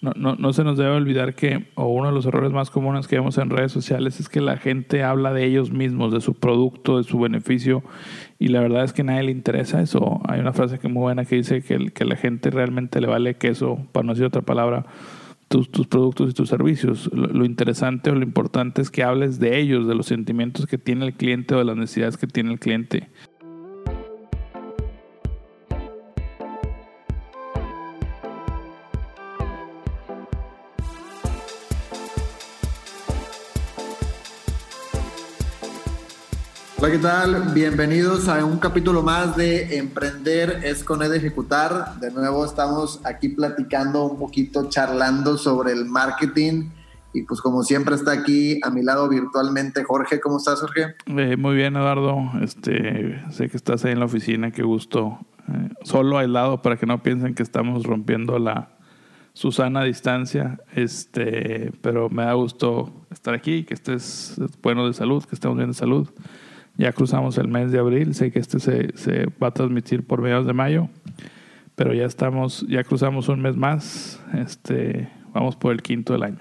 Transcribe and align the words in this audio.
no, 0.00 0.12
no, 0.16 0.34
no, 0.36 0.52
se 0.54 0.64
nos 0.64 0.78
debe 0.78 0.92
olvidar 0.92 1.34
que, 1.34 1.66
o 1.74 1.88
uno 1.88 2.08
de 2.08 2.14
los 2.14 2.24
errores 2.24 2.52
más 2.52 2.70
comunes 2.70 3.06
que 3.06 3.16
vemos 3.16 3.36
en 3.36 3.50
redes 3.50 3.70
sociales 3.70 4.18
es 4.18 4.30
que 4.30 4.40
la 4.40 4.56
gente 4.56 5.02
habla 5.02 5.32
de 5.34 5.44
ellos 5.44 5.70
mismos, 5.72 6.12
de 6.12 6.22
su 6.22 6.34
producto, 6.34 6.96
de 6.96 7.04
su 7.04 7.18
beneficio, 7.18 7.82
y 8.38 8.48
la 8.48 8.60
verdad 8.60 8.84
es 8.84 8.94
que 8.94 9.02
a 9.02 9.04
nadie 9.04 9.24
le 9.24 9.32
interesa 9.32 9.82
eso. 9.82 10.20
Hay 10.26 10.40
una 10.40 10.54
frase 10.54 10.78
que 10.78 10.88
muy 10.88 11.02
buena 11.02 11.26
que 11.26 11.36
dice 11.36 11.62
que, 11.62 11.90
que 11.90 12.04
la 12.06 12.16
gente 12.16 12.50
realmente 12.50 13.00
le 13.00 13.08
vale 13.08 13.34
queso, 13.34 13.78
para 13.92 14.06
no 14.06 14.14
decir 14.14 14.24
otra 14.24 14.40
palabra, 14.40 14.86
tus, 15.48 15.70
tus 15.70 15.86
productos 15.86 16.30
y 16.30 16.32
tus 16.32 16.48
servicios. 16.48 17.10
Lo, 17.12 17.26
lo, 17.26 17.44
interesante 17.44 18.10
o 18.10 18.14
lo 18.14 18.22
importante 18.22 18.80
es 18.80 18.90
que 18.90 19.02
hables 19.02 19.38
de 19.38 19.58
ellos, 19.58 19.86
de 19.86 19.94
los 19.94 20.06
sentimientos 20.06 20.66
que 20.66 20.78
tiene 20.78 21.04
el 21.04 21.12
cliente 21.12 21.54
o 21.54 21.58
de 21.58 21.64
las 21.64 21.76
necesidades 21.76 22.16
que 22.16 22.26
tiene 22.26 22.52
el 22.52 22.58
cliente. 22.58 23.10
Hola, 36.82 36.92
¿qué 36.92 36.98
tal? 36.98 37.52
Bienvenidos 37.52 38.26
a 38.26 38.42
un 38.42 38.56
capítulo 38.56 39.02
más 39.02 39.36
de 39.36 39.76
Emprender 39.76 40.62
es 40.64 40.82
con 40.82 41.02
Ed 41.02 41.12
Ejecutar. 41.12 42.00
De 42.00 42.10
nuevo 42.10 42.42
estamos 42.42 43.02
aquí 43.04 43.28
platicando 43.28 44.06
un 44.06 44.18
poquito, 44.18 44.66
charlando 44.70 45.36
sobre 45.36 45.72
el 45.72 45.84
marketing. 45.84 46.70
Y 47.12 47.24
pues 47.24 47.42
como 47.42 47.64
siempre 47.64 47.96
está 47.96 48.12
aquí 48.12 48.60
a 48.62 48.70
mi 48.70 48.82
lado 48.82 49.10
virtualmente 49.10 49.84
Jorge. 49.84 50.20
¿Cómo 50.22 50.38
estás, 50.38 50.62
Jorge? 50.62 50.94
Eh, 51.04 51.36
muy 51.36 51.54
bien, 51.54 51.76
Eduardo. 51.76 52.16
Este, 52.40 53.22
sé 53.30 53.50
que 53.50 53.58
estás 53.58 53.84
ahí 53.84 53.92
en 53.92 53.98
la 53.98 54.06
oficina, 54.06 54.50
qué 54.50 54.62
gusto. 54.62 55.18
Eh, 55.52 55.68
solo 55.82 56.16
aislado 56.16 56.62
para 56.62 56.78
que 56.78 56.86
no 56.86 57.02
piensen 57.02 57.34
que 57.34 57.42
estamos 57.42 57.82
rompiendo 57.82 58.38
la 58.38 58.70
Susana 59.34 59.84
distancia. 59.84 60.58
Este, 60.74 61.72
pero 61.82 62.08
me 62.08 62.22
da 62.22 62.32
gusto 62.32 63.04
estar 63.10 63.34
aquí, 63.34 63.64
que 63.64 63.74
estés 63.74 64.40
bueno 64.62 64.86
de 64.86 64.94
salud, 64.94 65.22
que 65.26 65.34
estemos 65.34 65.58
bien 65.58 65.68
de 65.68 65.74
salud. 65.74 66.08
Ya 66.76 66.92
cruzamos 66.92 67.36
el 67.38 67.48
mes 67.48 67.72
de 67.72 67.78
abril, 67.78 68.14
sé 68.14 68.30
que 68.30 68.38
este 68.38 68.58
se, 68.58 69.26
va 69.42 69.48
a 69.48 69.54
transmitir 69.54 70.06
por 70.06 70.22
mediados 70.22 70.46
de 70.46 70.52
mayo, 70.52 70.88
pero 71.76 71.92
ya 71.92 72.04
estamos, 72.04 72.64
ya 72.68 72.84
cruzamos 72.84 73.28
un 73.28 73.42
mes 73.42 73.56
más, 73.56 74.20
este, 74.34 75.10
vamos 75.34 75.56
por 75.56 75.72
el 75.72 75.82
quinto 75.82 76.12
del 76.14 76.22
año. 76.22 76.38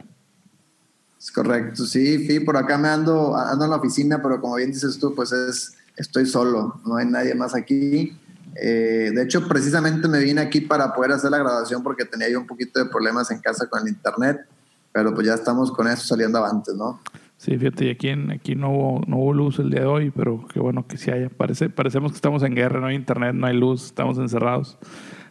Es 1.20 1.32
correcto, 1.32 1.86
sí, 1.86 2.26
sí, 2.26 2.40
por 2.40 2.56
acá 2.56 2.78
me 2.78 2.88
ando, 2.88 3.36
ando 3.36 3.66
en 3.66 3.72
la 3.72 3.78
oficina, 3.78 4.22
pero 4.22 4.40
como 4.40 4.56
bien 4.56 4.72
dices 4.72 4.98
tú, 4.98 5.14
pues 5.14 5.34
es, 5.34 5.74
estoy 5.98 6.26
solo, 6.26 6.80
no 6.86 6.96
hay 6.96 7.06
nadie 7.06 7.36
más 7.36 7.54
aquí. 7.54 8.18
Eh, 8.56 9.12
de 9.14 9.24
hecho, 9.24 9.48
precisamente 9.48 10.08
me 10.08 10.20
vine 10.20 10.42
aquí 10.42 10.62
para 10.62 10.94
poder 10.94 11.12
hacer 11.12 11.32
la 11.32 11.38
grabación 11.38 11.84
porque 11.84 12.06
tenía 12.06 12.30
yo 12.30 12.40
un 12.40 12.48
poquito 12.48 12.84
de 12.84 12.90
problemas 12.90 13.30
en 13.32 13.40
casa 13.40 13.68
con 13.68 13.82
el 13.82 13.90
internet, 13.90 14.46
pero 14.92 15.14
pues 15.14 15.28
ya 15.28 15.34
estamos 15.34 15.72
con 15.72 15.88
eso 15.88 16.04
saliendo 16.04 16.40
avantes, 16.40 16.74
¿no? 16.76 17.00
Sí, 17.40 17.58
fíjate, 17.58 17.86
y 17.86 17.90
aquí, 17.92 18.10
en, 18.10 18.32
aquí 18.32 18.54
no, 18.56 18.70
hubo, 18.70 19.02
no 19.08 19.16
hubo 19.16 19.34
luz 19.34 19.60
el 19.60 19.70
día 19.70 19.80
de 19.80 19.86
hoy, 19.86 20.12
pero 20.12 20.46
qué 20.54 20.60
bueno 20.60 20.86
que 20.88 20.98
sí 20.98 21.10
haya. 21.10 21.30
Parece, 21.30 21.70
parecemos 21.70 22.12
que 22.12 22.18
estamos 22.18 22.44
en 22.44 22.54
guerra, 22.54 22.82
no 22.82 22.88
hay 22.88 22.98
internet, 22.98 23.34
no 23.34 23.48
hay 23.48 23.56
luz, 23.56 23.86
estamos 23.86 24.18
encerrados. 24.18 24.78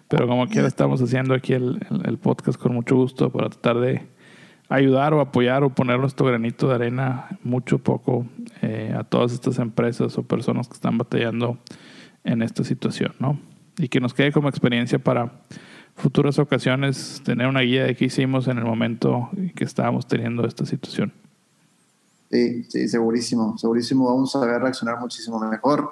Pero 0.09 0.27
como 0.27 0.47
quiera 0.47 0.67
estamos 0.67 1.03
haciendo 1.03 1.35
aquí 1.35 1.53
el, 1.53 1.87
el, 1.91 2.07
el, 2.07 2.17
podcast 2.17 2.59
con 2.59 2.73
mucho 2.73 2.97
gusto 2.97 3.31
para 3.31 3.51
tratar 3.51 3.81
de 3.81 4.07
ayudar 4.71 5.13
o 5.13 5.21
apoyar 5.21 5.63
o 5.65 5.75
poner 5.75 6.01
nuestro 6.01 6.25
granito 6.25 6.69
de 6.69 6.77
arena, 6.77 7.27
mucho 7.45 7.77
poco, 7.77 8.25
eh, 8.63 8.95
a 8.99 9.05
todas 9.05 9.35
estas 9.35 9.59
empresas 9.59 10.17
o 10.17 10.23
personas 10.23 10.67
que 10.67 10.75
están 10.77 10.97
batallando 10.97 11.59
en 12.25 12.41
esta 12.41 12.65
situación, 12.65 13.13
¿no? 13.19 13.39
Y 13.77 13.89
que 13.89 14.01
nos 14.01 14.15
quede 14.15 14.33
como 14.33 14.49
experiencia 14.49 14.99
para 14.99 15.43
futuras 15.95 16.39
ocasiones 16.39 17.21
tener 17.23 17.49
una 17.49 17.61
guía 17.61 17.85
de 17.85 17.95
qué 17.95 18.07
hicimos 18.07 18.49
en 18.49 18.57
el 18.57 18.65
momento 18.65 19.29
que 19.55 19.65
estábamos 19.65 20.07
teniendo 20.07 20.47
esta 20.47 20.65
situación. 20.65 21.13
Sí, 22.31 22.65
sí, 22.65 22.89
segurísimo, 22.89 23.57
segurísimo. 23.57 24.07
Vamos 24.07 24.35
a 24.37 24.41
ver 24.41 24.61
reaccionar 24.61 24.99
muchísimo 25.01 25.39
mejor. 25.41 25.91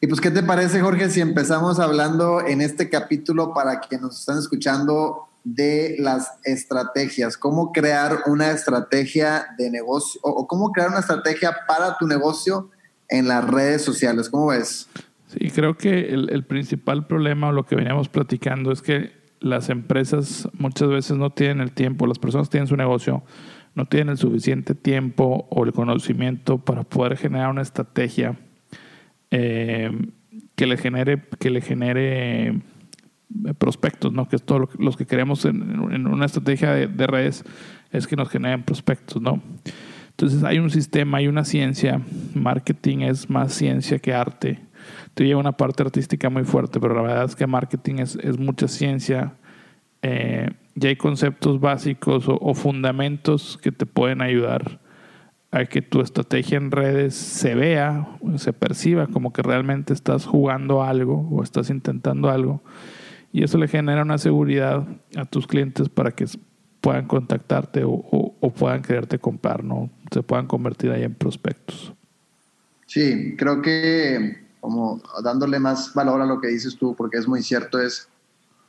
Y 0.00 0.08
pues, 0.08 0.20
¿qué 0.20 0.30
te 0.30 0.42
parece, 0.42 0.80
Jorge, 0.80 1.08
si 1.10 1.20
empezamos 1.20 1.78
hablando 1.78 2.44
en 2.44 2.60
este 2.60 2.90
capítulo 2.90 3.54
para 3.54 3.78
quienes 3.78 4.02
nos 4.02 4.20
están 4.20 4.38
escuchando 4.38 5.28
de 5.44 5.96
las 6.00 6.32
estrategias? 6.42 7.36
¿Cómo 7.36 7.70
crear 7.70 8.24
una 8.26 8.50
estrategia 8.50 9.46
de 9.56 9.70
negocio 9.70 10.20
o 10.24 10.48
cómo 10.48 10.72
crear 10.72 10.88
una 10.88 10.98
estrategia 10.98 11.56
para 11.68 11.96
tu 11.98 12.08
negocio 12.08 12.70
en 13.08 13.28
las 13.28 13.48
redes 13.48 13.82
sociales? 13.82 14.28
¿Cómo 14.28 14.48
ves? 14.48 14.88
Sí, 15.28 15.50
creo 15.50 15.76
que 15.76 16.08
el, 16.08 16.28
el 16.30 16.44
principal 16.44 17.06
problema 17.06 17.48
o 17.48 17.52
lo 17.52 17.64
que 17.64 17.76
veníamos 17.76 18.08
platicando 18.08 18.72
es 18.72 18.82
que 18.82 19.12
las 19.38 19.70
empresas 19.70 20.48
muchas 20.54 20.88
veces 20.88 21.16
no 21.16 21.30
tienen 21.30 21.60
el 21.60 21.72
tiempo, 21.72 22.06
las 22.06 22.18
personas 22.18 22.50
tienen 22.50 22.66
su 22.66 22.76
negocio, 22.76 23.22
no 23.74 23.86
tienen 23.86 24.10
el 24.10 24.18
suficiente 24.18 24.74
tiempo 24.74 25.46
o 25.50 25.64
el 25.64 25.72
conocimiento 25.72 26.58
para 26.58 26.84
poder 26.84 27.16
generar 27.16 27.50
una 27.50 27.62
estrategia 27.62 28.38
eh, 29.30 29.90
que 30.54 30.66
le 30.66 30.76
genere, 30.76 31.22
que 31.38 31.50
le 31.50 31.60
genere 31.60 32.48
eh, 32.48 32.60
prospectos, 33.58 34.12
¿no? 34.12 34.28
Que 34.28 34.36
es 34.36 34.42
todo 34.42 34.60
lo 34.60 34.68
que, 34.68 34.82
los 34.82 34.96
que 34.96 35.06
queremos 35.06 35.44
en, 35.44 35.78
una 35.80 36.26
estrategia 36.26 36.72
de, 36.72 36.86
de, 36.86 37.06
redes 37.06 37.44
es 37.90 38.06
que 38.06 38.16
nos 38.16 38.28
generen 38.28 38.62
prospectos, 38.62 39.22
¿no? 39.22 39.42
Entonces 40.10 40.44
hay 40.44 40.58
un 40.58 40.70
sistema, 40.70 41.18
hay 41.18 41.28
una 41.28 41.44
ciencia, 41.44 42.02
marketing 42.34 42.98
es 42.98 43.30
más 43.30 43.54
ciencia 43.54 43.98
que 43.98 44.12
arte. 44.12 44.60
Te 45.14 45.34
una 45.34 45.52
parte 45.52 45.82
artística 45.82 46.30
muy 46.30 46.44
fuerte, 46.44 46.80
pero 46.80 46.94
la 46.94 47.02
verdad 47.02 47.24
es 47.24 47.36
que 47.36 47.46
marketing 47.46 47.96
es, 47.96 48.16
es 48.16 48.38
mucha 48.38 48.68
ciencia. 48.68 49.34
Eh, 50.02 50.50
ya 50.74 50.88
hay 50.88 50.96
conceptos 50.96 51.60
básicos 51.60 52.28
o, 52.28 52.38
o, 52.40 52.54
fundamentos 52.54 53.58
que 53.62 53.72
te 53.72 53.86
pueden 53.86 54.22
ayudar 54.22 54.80
a 55.50 55.66
que 55.66 55.82
tu 55.82 56.00
estrategia 56.00 56.56
en 56.56 56.70
redes 56.70 57.14
se 57.14 57.54
vea, 57.54 58.08
se 58.36 58.52
perciba 58.52 59.06
como 59.06 59.32
que 59.32 59.42
realmente 59.42 59.92
estás 59.92 60.24
jugando 60.24 60.82
algo 60.82 61.28
o 61.30 61.42
estás 61.42 61.68
intentando 61.68 62.30
algo. 62.30 62.62
Y 63.32 63.44
eso 63.44 63.58
le 63.58 63.68
genera 63.68 64.02
una 64.02 64.18
seguridad 64.18 64.86
a 65.16 65.24
tus 65.26 65.46
clientes 65.46 65.88
para 65.88 66.12
que 66.12 66.26
puedan 66.80 67.06
contactarte 67.06 67.84
o, 67.84 67.92
o, 67.92 68.34
o 68.40 68.50
puedan 68.52 68.82
quererte 68.82 69.18
comprar, 69.18 69.62
¿no? 69.62 69.90
Se 70.10 70.22
puedan 70.22 70.46
convertir 70.46 70.90
ahí 70.90 71.02
en 71.02 71.14
prospectos. 71.14 71.92
Sí, 72.86 73.36
creo 73.38 73.62
que 73.62 74.42
como 74.60 75.02
dándole 75.24 75.58
más 75.58 75.92
valor 75.92 76.20
a 76.22 76.26
lo 76.26 76.40
que 76.40 76.48
dices 76.48 76.76
tú, 76.76 76.94
porque 76.94 77.18
es 77.18 77.26
muy 77.26 77.42
cierto, 77.42 77.80
es 77.80 78.08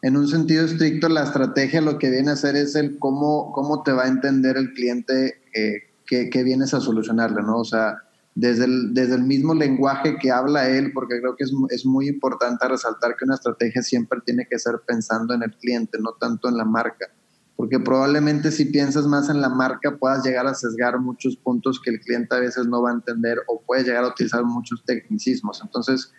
en 0.03 0.17
un 0.17 0.27
sentido 0.27 0.65
estricto, 0.65 1.07
la 1.07 1.23
estrategia 1.23 1.79
lo 1.79 1.97
que 1.97 2.09
viene 2.09 2.29
a 2.29 2.33
hacer 2.33 2.57
es 2.57 2.75
el 2.75 2.99
cómo, 2.99 3.53
cómo 3.53 3.83
te 3.83 3.93
va 3.93 4.03
a 4.03 4.09
entender 4.09 4.57
el 4.57 4.73
cliente 4.73 5.41
eh, 5.55 5.93
que, 6.05 6.29
que, 6.29 6.43
vienes 6.43 6.73
a 6.73 6.81
solucionarle, 6.81 7.41
¿no? 7.41 7.59
O 7.59 7.63
sea, 7.63 7.95
desde 8.35 8.65
el, 8.65 8.93
desde 8.93 9.15
el 9.15 9.23
mismo 9.23 9.53
lenguaje 9.53 10.17
que 10.17 10.29
habla 10.29 10.67
él, 10.67 10.91
porque 10.93 11.21
creo 11.21 11.37
que 11.37 11.45
es, 11.45 11.53
es 11.69 11.85
muy 11.85 12.09
importante 12.09 12.67
resaltar 12.67 13.15
que 13.15 13.23
una 13.23 13.35
estrategia 13.35 13.81
siempre 13.81 14.19
tiene 14.25 14.45
que 14.45 14.59
ser 14.59 14.81
pensando 14.85 15.33
en 15.33 15.41
el 15.41 15.55
cliente, 15.55 15.97
no 16.01 16.11
tanto 16.19 16.49
en 16.49 16.57
la 16.57 16.65
marca. 16.65 17.07
Porque 17.55 17.79
probablemente 17.79 18.51
si 18.51 18.65
piensas 18.65 19.07
más 19.07 19.29
en 19.29 19.39
la 19.39 19.47
marca 19.47 19.95
puedas 19.97 20.21
llegar 20.25 20.47
a 20.47 20.53
sesgar 20.53 20.99
muchos 20.99 21.37
puntos 21.37 21.79
que 21.79 21.91
el 21.91 22.01
cliente 22.01 22.35
a 22.35 22.39
veces 22.39 22.67
no 22.67 22.81
va 22.81 22.89
a 22.89 22.95
entender 22.95 23.37
o 23.47 23.61
puede 23.61 23.85
llegar 23.85 24.03
a 24.03 24.09
utilizar 24.09 24.43
muchos 24.43 24.83
tecnicismos. 24.83 25.61
Entonces, 25.63 26.11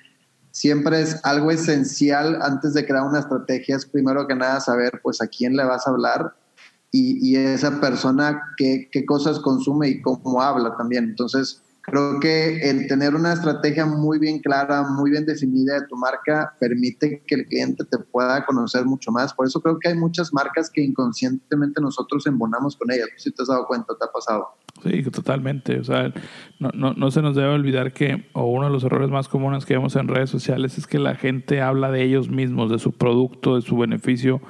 siempre 0.54 1.00
es 1.00 1.19
algo 1.25 1.50
esencial 1.50 2.41
antes 2.41 2.75
de 2.75 2.87
crear 2.87 3.03
una 3.03 3.19
estrategia, 3.19 3.75
es 3.75 3.84
primero 3.84 4.28
que 4.28 4.37
nada 4.37 4.60
saber 4.60 5.00
pues 5.03 5.20
a 5.20 5.26
quién 5.26 5.56
le 5.56 5.65
vas 5.65 5.84
a 5.87 5.91
hablar 5.91 6.32
y, 6.92 7.19
y 7.28 7.37
esa 7.37 7.81
persona 7.81 8.41
qué, 8.56 8.88
qué, 8.92 9.04
cosas 9.04 9.41
consume 9.41 9.88
y 9.88 10.00
cómo 10.00 10.41
habla 10.41 10.76
también. 10.76 11.04
Entonces, 11.06 11.60
creo 11.84 12.19
que 12.19 12.71
el 12.71 12.87
tener 12.87 13.15
una 13.15 13.33
estrategia 13.33 13.84
muy 13.87 14.19
bien 14.19 14.41
clara, 14.41 14.83
muy 14.83 15.11
bien 15.11 15.27
definida 15.27 15.81
de 15.81 15.87
tu 15.87 15.97
marca 15.97 16.55
permite 16.59 17.22
que 17.27 17.34
el 17.34 17.47
cliente 17.47 17.84
te 17.84 17.99
pueda 17.99 18.45
conocer 18.47 18.84
mucho 18.84 19.12
más. 19.12 19.34
Por 19.34 19.47
eso 19.47 19.61
creo 19.61 19.78
que 19.78 19.89
hay 19.89 19.95
muchas 19.95 20.33
marcas 20.33 20.71
que 20.71 20.83
inconscientemente 20.83 21.81
nosotros 21.81 22.27
embonamos 22.27 22.77
con 22.77 22.91
ellas. 22.91 23.09
Si 23.19 23.31
te 23.31 23.42
has 23.42 23.48
dado 23.48 23.66
cuenta, 23.66 23.95
te 23.98 24.04
ha 24.04 24.09
pasado. 24.10 24.48
Sí, 24.83 25.03
totalmente. 25.04 25.78
O 25.78 25.84
sea, 25.84 26.13
no, 26.59 26.71
no, 26.75 26.95
no, 26.95 27.10
se 27.10 27.22
nos 27.22 27.36
debe 27.36 27.48
olvidar 27.48 27.92
que, 27.92 28.28
o 28.33 28.47
uno 28.47 28.66
de 28.66 28.72
los 28.72 28.83
errores 28.84 29.09
más 29.09 29.28
comunes 29.28 29.65
que 29.65 29.75
vemos 29.75 29.95
en 29.97 30.09
redes 30.09 30.30
sociales 30.30 30.78
es 30.78 30.87
que 30.87 30.98
la 30.98 31.15
gente 31.15 31.60
habla 31.60 31.91
de 31.91 32.03
ellos 32.03 32.28
mismos, 32.28 32.71
de 32.71 32.78
su 32.78 32.92
producto, 32.92 33.54
de 33.54 33.63
su 33.63 33.78
beneficio, 33.78 34.41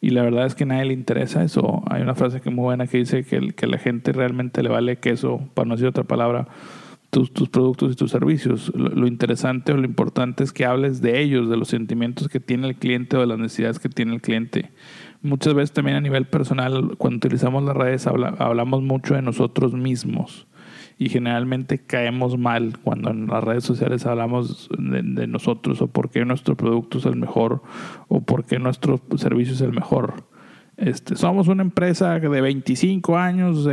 y 0.00 0.10
la 0.10 0.22
verdad 0.22 0.46
es 0.46 0.54
que 0.54 0.64
a 0.64 0.66
nadie 0.66 0.86
le 0.86 0.94
interesa 0.94 1.44
eso. 1.44 1.82
Hay 1.88 2.02
una 2.02 2.14
frase 2.14 2.40
que 2.40 2.50
muy 2.50 2.64
buena 2.64 2.86
que 2.86 2.98
dice 2.98 3.24
que, 3.24 3.52
que 3.52 3.66
la 3.66 3.78
gente 3.78 4.12
realmente 4.12 4.62
le 4.62 4.68
vale 4.68 4.98
queso, 4.98 5.48
para 5.54 5.66
no 5.68 5.74
decir 5.74 5.86
otra 5.88 6.04
palabra, 6.04 6.48
tus, 7.10 7.32
tus 7.32 7.48
productos 7.48 7.92
y 7.92 7.96
tus 7.96 8.10
servicios. 8.10 8.72
Lo, 8.74 9.06
interesante 9.06 9.72
o 9.72 9.76
lo 9.76 9.84
importante 9.84 10.44
es 10.44 10.52
que 10.52 10.64
hables 10.64 11.00
de 11.00 11.20
ellos, 11.20 11.48
de 11.48 11.56
los 11.56 11.68
sentimientos 11.68 12.28
que 12.28 12.40
tiene 12.40 12.68
el 12.68 12.76
cliente 12.76 13.16
o 13.16 13.20
de 13.20 13.26
las 13.26 13.38
necesidades 13.38 13.78
que 13.78 13.88
tiene 13.88 14.14
el 14.14 14.20
cliente 14.20 14.70
muchas 15.22 15.54
veces 15.54 15.72
también 15.72 15.96
a 15.96 16.00
nivel 16.00 16.26
personal, 16.26 16.96
cuando 16.96 17.16
utilizamos 17.16 17.64
las 17.64 17.76
redes, 17.76 18.06
habla, 18.06 18.34
hablamos 18.38 18.82
mucho 18.82 19.14
de 19.14 19.22
nosotros 19.22 19.74
mismos 19.74 20.46
y 20.98 21.08
generalmente 21.08 21.78
caemos 21.78 22.36
mal 22.38 22.78
cuando 22.82 23.10
en 23.10 23.28
las 23.28 23.42
redes 23.42 23.64
sociales 23.64 24.04
hablamos 24.06 24.68
de, 24.76 25.02
de, 25.02 25.26
nosotros 25.26 25.80
o 25.80 25.88
por 25.88 26.10
qué 26.10 26.24
nuestro 26.24 26.56
producto 26.56 26.98
es 26.98 27.06
el 27.06 27.16
mejor 27.16 27.62
o 28.08 28.20
por 28.20 28.44
qué 28.44 28.58
nuestro 28.58 29.00
servicio 29.16 29.54
es 29.54 29.60
el 29.60 29.72
mejor. 29.72 30.28
Este, 30.76 31.16
somos 31.16 31.48
una 31.48 31.62
empresa 31.62 32.18
de 32.18 32.40
25 32.40 33.16
años, 33.16 33.66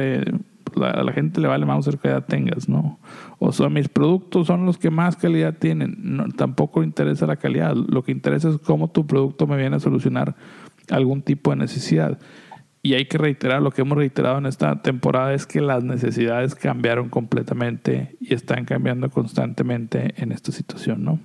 a 0.84 1.04
la 1.04 1.14
gente 1.14 1.42
le 1.42 1.48
vale 1.48 1.66
más 1.66 1.90
qué 2.02 2.08
edad 2.08 2.26
tengas, 2.26 2.68
¿no? 2.70 3.00
O 3.40 3.52
sea, 3.52 3.70
mis 3.70 3.90
productos 3.90 4.48
son 4.48 4.66
los 4.66 4.78
que 4.78 4.90
más 4.90 5.16
calidad 5.16 5.56
tienen. 5.58 5.96
No, 6.00 6.28
tampoco 6.30 6.84
interesa 6.84 7.26
la 7.26 7.36
calidad. 7.36 7.76
Lo 7.76 8.04
que 8.04 8.12
interesa 8.12 8.50
es 8.50 8.58
cómo 8.60 8.90
tu 8.90 9.06
producto 9.06 9.48
me 9.48 9.58
viene 9.58 9.76
a 9.76 9.80
solucionar 9.80 10.36
algún 10.90 11.22
tipo 11.22 11.52
de 11.52 11.58
necesidad. 11.58 12.20
Y 12.82 12.94
hay 12.94 13.06
que 13.06 13.18
reiterar, 13.18 13.64
lo 13.64 13.72
que 13.72 13.82
hemos 13.82 13.98
reiterado 13.98 14.38
en 14.38 14.46
esta 14.46 14.82
temporada 14.84 15.34
es 15.34 15.48
que 15.48 15.60
las 15.60 15.84
necesidades 15.84 16.54
cambiaron 16.54 17.10
completamente 17.10 18.16
y 18.20 18.34
están 18.34 18.66
cambiando 18.66 19.10
constantemente 19.10 20.14
en 20.18 20.32
esta 20.32 20.52
situación, 20.52 21.04
¿no? 21.04 21.20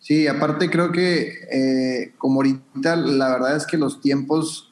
Sí, 0.00 0.26
aparte 0.26 0.68
creo 0.68 0.90
que 0.90 1.28
eh, 1.52 2.12
como 2.18 2.40
ahorita 2.40 2.96
la 2.96 3.30
verdad 3.30 3.56
es 3.56 3.66
que 3.66 3.78
los 3.78 4.00
tiempos 4.00 4.71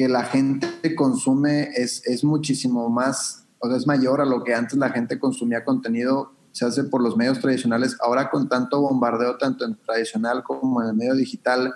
que 0.00 0.08
la 0.08 0.24
gente 0.24 0.94
consume 0.96 1.72
es, 1.74 2.06
es 2.06 2.24
muchísimo 2.24 2.88
más, 2.88 3.44
o 3.58 3.68
sea, 3.68 3.76
es 3.76 3.86
mayor 3.86 4.22
a 4.22 4.24
lo 4.24 4.42
que 4.44 4.54
antes 4.54 4.78
la 4.78 4.88
gente 4.88 5.18
consumía 5.18 5.62
contenido, 5.62 6.32
se 6.52 6.64
hace 6.64 6.84
por 6.84 7.02
los 7.02 7.18
medios 7.18 7.38
tradicionales. 7.38 7.98
Ahora 8.00 8.30
con 8.30 8.48
tanto 8.48 8.80
bombardeo, 8.80 9.36
tanto 9.36 9.66
en 9.66 9.76
tradicional 9.76 10.42
como 10.42 10.82
en 10.82 10.88
el 10.88 10.94
medio 10.94 11.14
digital, 11.14 11.74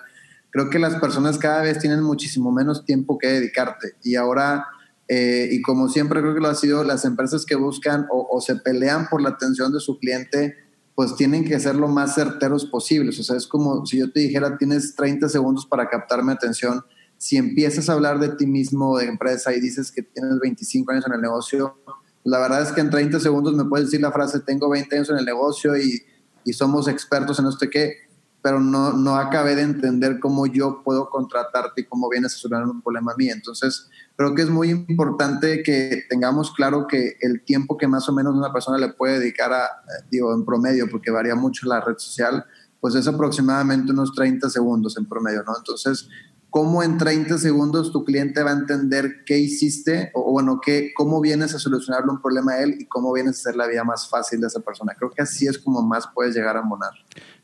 creo 0.49 0.71
que 0.71 0.79
las 0.79 0.95
personas 0.95 1.37
cada 1.37 1.61
vez 1.61 1.77
tienen 1.77 2.01
muchísimo 2.01 2.51
menos 2.51 2.83
tiempo 2.83 3.19
que 3.19 3.27
dedicarte. 3.27 3.93
Y 4.01 4.15
ahora, 4.15 4.65
eh, 5.07 5.47
y 5.51 5.61
como 5.61 5.87
siempre 5.87 6.19
creo 6.21 6.33
que 6.33 6.41
lo 6.41 6.47
ha 6.47 6.55
sido, 6.55 6.83
las 6.83 7.05
empresas 7.05 7.45
que 7.45 7.53
buscan 7.53 8.07
o, 8.09 8.27
o 8.27 8.41
se 8.41 8.55
pelean 8.55 9.07
por 9.07 9.21
la 9.21 9.29
atención 9.29 9.71
de 9.71 9.79
su 9.79 9.99
cliente, 9.99 10.55
pues 10.95 11.15
tienen 11.15 11.45
que 11.45 11.59
ser 11.59 11.75
lo 11.75 11.89
más 11.89 12.15
certeros 12.15 12.65
posibles. 12.65 13.19
O 13.19 13.23
sea, 13.23 13.37
es 13.37 13.45
como 13.45 13.85
si 13.85 13.99
yo 13.99 14.11
te 14.11 14.21
dijera, 14.21 14.57
tienes 14.57 14.95
30 14.95 15.29
segundos 15.29 15.67
para 15.67 15.87
captar 15.89 16.23
mi 16.23 16.31
atención. 16.31 16.83
Si 17.25 17.37
empiezas 17.37 17.89
a 17.89 17.93
hablar 17.93 18.19
de 18.19 18.29
ti 18.29 18.45
mismo, 18.45 18.99
de 18.99 19.07
empresa, 19.07 19.51
y 19.51 19.59
dices 19.59 19.91
que 19.91 20.03
tienes 20.03 20.37
25 20.39 20.91
años 20.91 21.07
en 21.07 21.13
el 21.13 21.21
negocio, 21.21 21.75
la 22.23 22.37
verdad 22.37 22.61
es 22.61 22.71
que 22.71 22.81
en 22.81 22.91
30 22.91 23.19
segundos 23.19 23.55
me 23.55 23.65
puedes 23.65 23.87
decir 23.87 23.99
la 23.99 24.11
frase, 24.11 24.41
tengo 24.41 24.69
20 24.69 24.95
años 24.95 25.09
en 25.09 25.17
el 25.17 25.25
negocio 25.25 25.75
y, 25.75 26.03
y 26.43 26.53
somos 26.53 26.87
expertos 26.87 27.39
en 27.39 27.47
esto 27.47 27.65
qué, 27.71 27.95
pero 28.43 28.59
no, 28.59 28.93
no 28.93 29.15
acabé 29.15 29.55
de 29.55 29.63
entender 29.63 30.19
cómo 30.19 30.45
yo 30.45 30.83
puedo 30.83 31.09
contratarte 31.09 31.81
y 31.81 31.85
cómo 31.85 32.09
vienes 32.09 32.35
a 32.35 32.37
solucionar 32.37 32.69
un 32.69 32.83
problema 32.83 33.13
a 33.13 33.15
mí. 33.15 33.27
Entonces, 33.27 33.89
creo 34.15 34.35
que 34.35 34.43
es 34.43 34.49
muy 34.51 34.69
importante 34.69 35.63
que 35.63 36.03
tengamos 36.07 36.53
claro 36.53 36.85
que 36.85 37.17
el 37.21 37.43
tiempo 37.43 37.75
que 37.75 37.87
más 37.87 38.07
o 38.07 38.13
menos 38.13 38.35
una 38.35 38.53
persona 38.53 38.77
le 38.77 38.89
puede 38.89 39.17
dedicar 39.17 39.51
a, 39.51 39.67
digo, 40.11 40.31
en 40.31 40.45
promedio, 40.45 40.87
porque 40.91 41.09
varía 41.09 41.33
mucho 41.33 41.67
la 41.67 41.81
red 41.81 41.97
social, 41.97 42.45
pues 42.79 42.93
es 42.93 43.07
aproximadamente 43.07 43.93
unos 43.93 44.13
30 44.13 44.47
segundos 44.47 44.95
en 44.95 45.07
promedio, 45.07 45.41
¿no? 45.41 45.57
Entonces, 45.57 46.07
¿cómo 46.55 46.81
en 46.83 46.97
30 46.97 47.37
segundos 47.37 47.91
tu 47.91 48.05
cliente 48.05 48.41
va 48.41 48.51
a 48.51 48.53
entender 48.53 49.25
qué 49.25 49.37
hiciste 49.37 50.11
o, 50.13 50.31
bueno, 50.31 50.61
qué, 50.63 50.93
cómo 50.95 51.19
vienes 51.19 51.53
a 51.53 51.59
solucionarle 51.59 52.11
un 52.11 52.21
problema 52.21 52.53
a 52.53 52.63
él 52.63 52.77
y 52.79 52.85
cómo 52.85 53.11
vienes 53.11 53.35
a 53.35 53.49
hacer 53.49 53.57
la 53.57 53.67
vida 53.67 53.83
más 53.83 54.09
fácil 54.09 54.39
de 54.39 54.47
esa 54.47 54.61
persona? 54.61 54.93
Creo 54.97 55.11
que 55.11 55.21
así 55.21 55.47
es 55.47 55.57
como 55.57 55.81
más 55.81 56.07
puedes 56.13 56.33
llegar 56.33 56.55
a 56.55 56.61
monar. 56.61 56.91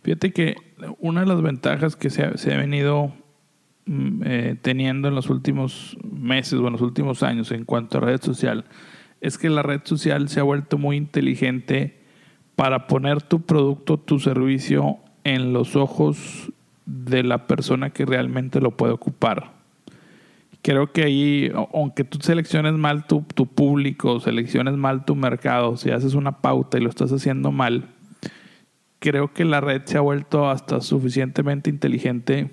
Fíjate 0.02 0.32
que 0.32 0.56
una 1.00 1.22
de 1.22 1.28
las 1.28 1.42
ventajas 1.42 1.96
que 1.98 2.10
se 2.10 2.38
se 2.38 2.54
ha 2.54 2.58
venido 2.58 3.14
Mm, 3.86 4.22
eh, 4.24 4.56
teniendo 4.62 5.08
en 5.08 5.16
los 5.16 5.30
últimos 5.30 5.98
meses 6.04 6.54
o 6.54 6.68
en 6.68 6.74
los 6.74 6.82
últimos 6.82 7.24
años 7.24 7.52
en 7.52 7.66
cuanto 7.66 7.98
a 7.98 8.02
red 8.02 8.22
social 8.22 8.66
es 9.22 9.40
que 9.40 9.50
la 9.50 9.64
red 9.64 9.82
social 9.84 10.30
se 10.30 10.40
ha 10.40 10.44
vuelto 10.44 10.78
muy 10.78 10.98
inteligente 10.98 12.00
para 12.56 12.86
poner 12.86 13.24
tu 13.24 13.42
producto, 13.42 13.98
tu 13.98 14.20
servicio 14.20 14.98
en 15.24 15.52
los 15.52 15.76
ojos 15.76 16.52
de 16.86 17.24
la 17.24 17.48
persona 17.48 17.92
que 17.92 18.06
realmente 18.06 18.60
lo 18.60 18.72
puede 18.72 18.94
ocupar. 18.94 19.52
Creo 20.62 20.92
que 20.92 21.04
ahí, 21.04 21.52
aunque 21.74 22.04
tú 22.04 22.20
selecciones 22.22 22.74
mal 22.74 23.08
tu, 23.08 23.26
tu 23.34 23.48
público, 23.48 24.20
selecciones 24.20 24.76
mal 24.76 25.06
tu 25.06 25.16
mercado, 25.16 25.78
si 25.78 25.90
haces 25.90 26.14
una 26.14 26.42
pauta 26.42 26.78
y 26.78 26.82
lo 26.82 26.90
estás 26.90 27.12
haciendo 27.12 27.52
mal, 27.52 27.90
creo 29.00 29.34
que 29.34 29.44
la 29.44 29.60
red 29.60 29.82
se 29.86 29.98
ha 29.98 30.02
vuelto 30.02 30.50
hasta 30.50 30.82
suficientemente 30.82 31.70
inteligente 31.70 32.52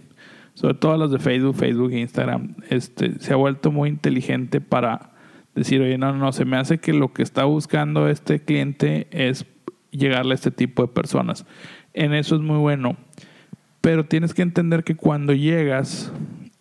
sobre 0.58 0.75
todo 0.75 0.96
las 0.96 1.12
de 1.12 1.20
Facebook, 1.20 1.54
Facebook 1.54 1.92
e 1.92 2.00
Instagram, 2.00 2.56
este, 2.69 3.20
se 3.20 3.32
ha 3.32 3.36
vuelto 3.36 3.70
muy 3.70 3.88
inteligente 3.88 4.60
para 4.60 5.12
decir, 5.54 5.80
oye, 5.80 5.98
no, 5.98 6.12
no, 6.12 6.32
se 6.32 6.44
me 6.44 6.56
hace 6.56 6.78
que 6.78 6.92
lo 6.92 7.12
que 7.12 7.22
está 7.22 7.44
buscando 7.44 8.08
este 8.08 8.40
cliente 8.40 9.06
es 9.12 9.46
llegarle 9.92 10.32
a 10.32 10.34
este 10.34 10.50
tipo 10.50 10.82
de 10.82 10.88
personas. 10.88 11.46
En 11.94 12.12
eso 12.12 12.34
es 12.34 12.40
muy 12.40 12.58
bueno. 12.58 12.96
Pero 13.80 14.06
tienes 14.06 14.34
que 14.34 14.42
entender 14.42 14.84
que 14.84 14.96
cuando 14.96 15.32
llegas 15.32 16.12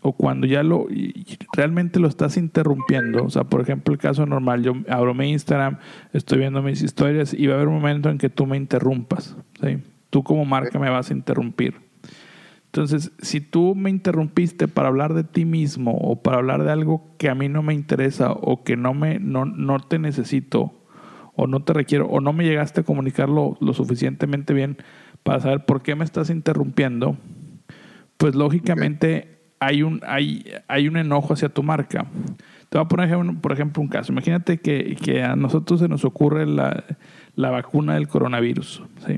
o 0.02 0.14
cuando 0.14 0.48
ya 0.48 0.64
lo 0.64 0.88
realmente 1.54 2.00
lo 2.00 2.08
estás 2.08 2.38
interrumpiendo, 2.38 3.26
o 3.26 3.30
sea, 3.30 3.44
por 3.44 3.62
ejemplo, 3.62 3.94
el 3.94 4.00
caso 4.00 4.26
normal, 4.26 4.64
yo 4.64 4.74
abro 4.88 5.14
mi 5.14 5.32
Instagram, 5.32 5.80
estoy 6.14 6.40
viendo 6.40 6.62
mis 6.62 6.82
historias 6.82 7.34
y 7.34 7.48
va 7.48 7.54
a 7.54 7.58
haber 7.58 7.68
un 7.68 7.76
momento 7.76 8.10
en 8.10 8.18
que 8.18 8.30
tú 8.30 8.46
me 8.46 8.58
interrumpas, 8.58 9.36
¿sí? 9.62 9.80
Tú 10.10 10.24
como 10.24 10.46
marca 10.46 10.80
me 10.80 10.90
vas 10.90 11.10
a 11.10 11.14
interrumpir. 11.14 11.76
Entonces, 12.68 13.12
si 13.22 13.42
tú 13.42 13.76
me 13.76 13.90
interrumpiste 13.90 14.68
para 14.68 14.90
hablar 14.90 15.14
de 15.14 15.24
ti 15.24 15.46
mismo 15.46 15.98
o 15.98 16.22
para 16.22 16.38
hablar 16.38 16.64
de 16.64 16.72
algo 16.72 17.16
que 17.18 17.30
a 17.30 17.36
mí 17.36 17.50
no 17.50 17.64
me 17.64 17.74
interesa 17.74 18.32
o 18.32 18.64
que 18.64 18.78
no, 18.78 18.94
me, 18.94 19.20
no, 19.20 19.46
no 19.46 19.80
te 19.80 20.00
necesito 20.00 20.74
o 21.36 21.48
no 21.48 21.64
te 21.64 21.74
requiero 21.74 22.08
o 22.08 22.20
no 22.20 22.34
me 22.34 22.44
llegaste 22.44 22.82
a 22.82 22.84
comunicarlo 22.84 23.58
lo 23.62 23.74
suficientemente 23.74 24.54
bien 24.54 24.78
para 25.24 25.40
saber 25.40 25.66
por 25.66 25.82
qué 25.82 25.96
me 25.96 26.06
estás 26.06 26.30
interrumpiendo, 26.30 27.18
pues 28.18 28.36
lógicamente 28.36 29.40
hay, 29.60 29.84
un, 29.84 30.02
hay, 30.06 30.46
hay 30.68 30.88
un 30.88 30.98
enojo 30.98 31.34
hacia 31.34 31.50
tu 31.50 31.64
marca. 31.64 32.08
Te 32.70 32.78
voy 32.78 32.86
a 32.86 32.88
poner, 32.88 33.18
por 33.42 33.52
ejemplo, 33.52 33.82
un 33.82 33.88
caso. 33.88 34.12
Imagínate 34.12 34.60
que, 34.60 34.98
que 35.02 35.24
a 35.24 35.36
nosotros 35.36 35.80
se 35.80 35.88
nos 35.88 36.06
ocurre 36.06 36.46
la, 36.46 36.84
la 37.36 37.52
vacuna 37.52 37.96
del 37.96 38.08
coronavirus. 38.08 38.84
¿sí? 39.06 39.18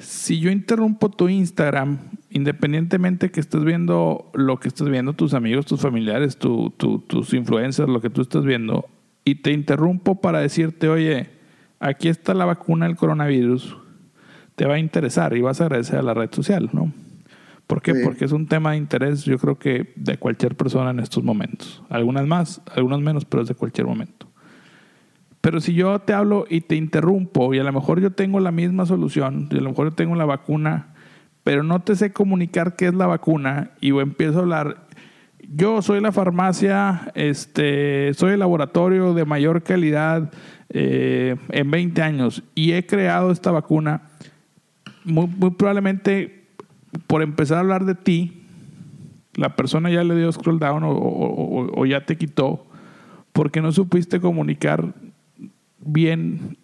si 0.00 0.40
yo 0.40 0.50
interrumpo 0.50 1.10
tu 1.10 1.28
Instagram, 1.28 1.98
independientemente 2.30 3.30
que 3.30 3.40
estés 3.40 3.62
viendo 3.64 4.30
lo 4.34 4.58
que 4.58 4.68
estás 4.68 4.88
viendo, 4.88 5.12
tus 5.12 5.34
amigos, 5.34 5.66
tus 5.66 5.80
familiares, 5.80 6.38
tus 6.38 7.34
influencers, 7.34 7.88
lo 7.88 8.00
que 8.00 8.10
tú 8.10 8.22
estás 8.22 8.44
viendo, 8.44 8.86
y 9.24 9.36
te 9.36 9.52
interrumpo 9.52 10.20
para 10.20 10.40
decirte, 10.40 10.88
oye, 10.88 11.28
aquí 11.80 12.08
está 12.08 12.34
la 12.34 12.44
vacuna 12.44 12.86
del 12.86 12.96
coronavirus, 12.96 13.76
te 14.54 14.66
va 14.66 14.74
a 14.74 14.78
interesar 14.78 15.36
y 15.36 15.40
vas 15.40 15.60
a 15.60 15.64
agradecer 15.64 15.98
a 15.98 16.02
la 16.02 16.14
red 16.14 16.30
social, 16.30 16.68
¿no? 16.72 16.92
¿Por 17.66 17.82
qué? 17.82 17.94
Porque 18.04 18.24
es 18.24 18.32
un 18.32 18.46
tema 18.46 18.72
de 18.72 18.78
interés, 18.78 19.24
yo 19.24 19.38
creo 19.38 19.58
que 19.58 19.92
de 19.94 20.18
cualquier 20.18 20.56
persona 20.56 20.90
en 20.90 20.98
estos 20.98 21.22
momentos. 21.22 21.82
Algunas 21.88 22.26
más, 22.26 22.60
algunas 22.74 23.00
menos, 23.00 23.24
pero 23.24 23.42
es 23.42 23.48
de 23.48 23.54
cualquier 23.54 23.86
momento. 23.86 24.26
Pero 25.40 25.60
si 25.60 25.72
yo 25.72 26.00
te 26.00 26.12
hablo 26.12 26.46
y 26.50 26.62
te 26.62 26.74
interrumpo 26.74 27.54
y 27.54 27.60
a 27.60 27.64
lo 27.64 27.72
mejor 27.72 28.00
yo 28.00 28.10
tengo 28.10 28.40
la 28.40 28.50
misma 28.50 28.86
solución, 28.86 29.48
y 29.50 29.56
a 29.56 29.60
lo 29.60 29.70
mejor 29.70 29.90
yo 29.90 29.94
tengo 29.94 30.16
la 30.16 30.24
vacuna, 30.24 30.94
pero 31.44 31.62
no 31.62 31.80
te 31.80 31.96
sé 31.96 32.12
comunicar 32.12 32.76
qué 32.76 32.88
es 32.88 32.94
la 32.94 33.06
vacuna 33.06 33.70
y 33.80 33.96
empiezo 33.98 34.38
a 34.38 34.42
hablar, 34.42 34.88
yo 35.52 35.82
soy 35.82 36.00
la 36.00 36.12
farmacia, 36.12 37.10
este, 37.16 38.14
soy 38.14 38.34
el 38.34 38.38
laboratorio 38.38 39.14
de 39.14 39.24
mayor 39.24 39.64
calidad 39.64 40.32
eh, 40.68 41.34
en 41.48 41.70
20 41.70 42.02
años 42.02 42.44
y 42.54 42.72
he 42.72 42.86
creado 42.86 43.32
esta 43.32 43.50
vacuna, 43.50 44.02
muy, 45.04 45.28
probablemente 45.58 46.46
por 47.08 47.22
empezar 47.22 47.56
a 47.56 47.60
hablar 47.60 47.84
de 47.84 47.96
ti, 47.96 48.44
la 49.34 49.56
persona 49.56 49.90
ya 49.90 50.04
le 50.04 50.14
dio 50.14 50.30
scroll 50.30 50.60
down 50.60 50.82
o, 50.84 51.84
ya 51.84 52.04
te 52.04 52.16
quitó 52.16 52.66
porque 53.32 53.60
no 53.60 53.72
supiste 53.72 54.20
comunicar 54.20 54.94
bien 55.80 56.58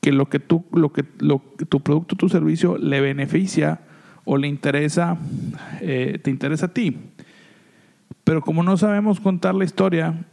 que 0.00 0.12
lo 0.12 0.28
que 0.28 0.38
tú, 0.38 0.64
lo 0.72 0.92
que, 0.92 1.04
lo, 1.18 1.42
tu 1.68 1.80
producto, 1.80 2.14
tu 2.14 2.28
servicio 2.28 2.78
le 2.78 3.00
beneficia 3.00 3.80
o 4.24 4.36
le 4.36 4.46
interesa, 4.46 5.18
eh, 5.80 6.20
te 6.22 6.30
interesa 6.30 6.66
a 6.66 6.74
ti. 6.74 6.96
Pero 8.24 8.42
como 8.42 8.62
no 8.62 8.76
sabemos 8.76 9.20
contar 9.20 9.54
la 9.54 9.64
historia, 9.64 10.26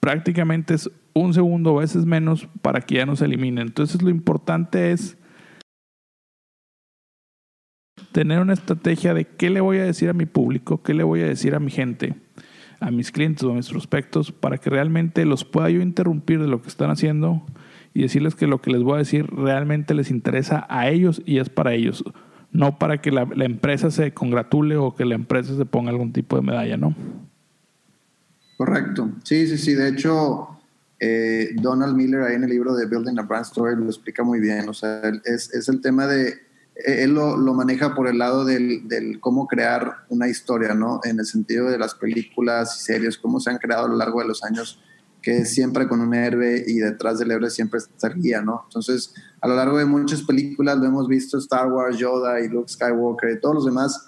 prácticamente 0.00 0.74
es 0.74 0.90
un 1.12 1.34
segundo 1.34 1.74
o 1.74 1.78
veces 1.78 2.04
menos 2.04 2.48
para 2.62 2.80
que 2.80 2.96
ya 2.96 3.06
nos 3.06 3.22
eliminen. 3.22 3.68
Entonces 3.68 4.02
lo 4.02 4.10
importante 4.10 4.92
es 4.92 5.16
tener 8.12 8.40
una 8.40 8.52
estrategia 8.52 9.14
de 9.14 9.26
qué 9.26 9.50
le 9.50 9.60
voy 9.60 9.78
a 9.78 9.84
decir 9.84 10.08
a 10.08 10.12
mi 10.12 10.26
público, 10.26 10.82
qué 10.82 10.94
le 10.94 11.02
voy 11.02 11.20
a 11.22 11.26
decir 11.26 11.54
a 11.54 11.60
mi 11.60 11.70
gente 11.70 12.14
a 12.84 12.90
mis 12.90 13.10
clientes 13.10 13.42
o 13.44 13.50
a 13.50 13.54
mis 13.54 13.68
prospectos 13.68 14.30
para 14.30 14.58
que 14.58 14.68
realmente 14.68 15.24
los 15.24 15.44
pueda 15.44 15.70
yo 15.70 15.80
interrumpir 15.80 16.40
de 16.40 16.48
lo 16.48 16.60
que 16.60 16.68
están 16.68 16.90
haciendo 16.90 17.42
y 17.94 18.02
decirles 18.02 18.34
que 18.34 18.46
lo 18.46 18.60
que 18.60 18.70
les 18.70 18.82
voy 18.82 18.96
a 18.96 18.98
decir 18.98 19.26
realmente 19.30 19.94
les 19.94 20.10
interesa 20.10 20.66
a 20.68 20.88
ellos 20.90 21.22
y 21.24 21.38
es 21.38 21.48
para 21.48 21.72
ellos, 21.72 22.04
no 22.54 22.78
para 22.78 23.02
que 23.02 23.10
la, 23.10 23.26
empresa 23.44 23.90
se 23.90 24.14
congratule 24.14 24.76
o 24.76 24.94
que 24.94 25.04
la 25.04 25.16
empresa 25.16 25.56
se 25.56 25.66
ponga 25.66 25.90
algún 25.90 26.12
tipo 26.12 26.36
de 26.36 26.42
medalla, 26.42 26.76
¿no? 26.76 26.94
Correcto. 28.56 29.10
Sí, 29.24 29.48
sí, 29.48 29.58
sí. 29.58 29.74
De 29.74 29.88
hecho, 29.88 30.48
eh, 31.00 31.50
Donald 31.56 31.96
Miller 31.96 32.22
ahí 32.22 32.36
en 32.36 32.44
el 32.44 32.50
libro 32.50 32.76
de 32.76 32.86
Building 32.86 33.18
a 33.18 33.22
Brand 33.22 33.44
Story 33.44 33.76
lo 33.76 33.86
explica 33.86 34.22
muy 34.22 34.38
bien. 34.38 34.68
O 34.68 34.72
sea, 34.72 35.02
es, 35.24 35.52
es 35.52 35.68
el 35.68 35.80
tema 35.80 36.06
de 36.06 36.28
eh, 36.28 37.02
él 37.02 37.14
lo, 37.14 37.36
lo, 37.36 37.54
maneja 37.54 37.92
por 37.92 38.06
el 38.06 38.18
lado 38.18 38.44
del, 38.44 38.86
del, 38.86 39.18
cómo 39.18 39.48
crear 39.48 40.04
una 40.08 40.28
historia, 40.28 40.74
¿no? 40.74 41.00
En 41.02 41.18
el 41.18 41.26
sentido 41.26 41.68
de 41.68 41.78
las 41.78 41.96
películas 41.96 42.80
y 42.80 42.84
series, 42.84 43.18
cómo 43.18 43.40
se 43.40 43.50
han 43.50 43.58
creado 43.58 43.86
a 43.86 43.88
lo 43.88 43.96
largo 43.96 44.20
de 44.20 44.28
los 44.28 44.44
años, 44.44 44.80
que 45.24 45.46
siempre 45.46 45.88
con 45.88 46.00
un 46.00 46.12
héroe 46.12 46.62
y 46.66 46.74
detrás 46.74 47.18
del 47.18 47.30
héroe 47.30 47.48
siempre 47.48 47.78
está 47.78 48.08
el 48.08 48.20
guía, 48.20 48.42
¿no? 48.42 48.64
Entonces, 48.64 49.14
a 49.40 49.48
lo 49.48 49.56
largo 49.56 49.78
de 49.78 49.86
muchas 49.86 50.22
películas 50.22 50.76
lo 50.76 50.84
hemos 50.84 51.08
visto, 51.08 51.38
Star 51.38 51.72
Wars, 51.72 51.96
Yoda 51.96 52.40
y 52.40 52.48
Luke 52.48 52.70
Skywalker 52.70 53.30
y 53.30 53.40
todos 53.40 53.54
los 53.54 53.64
demás. 53.64 54.06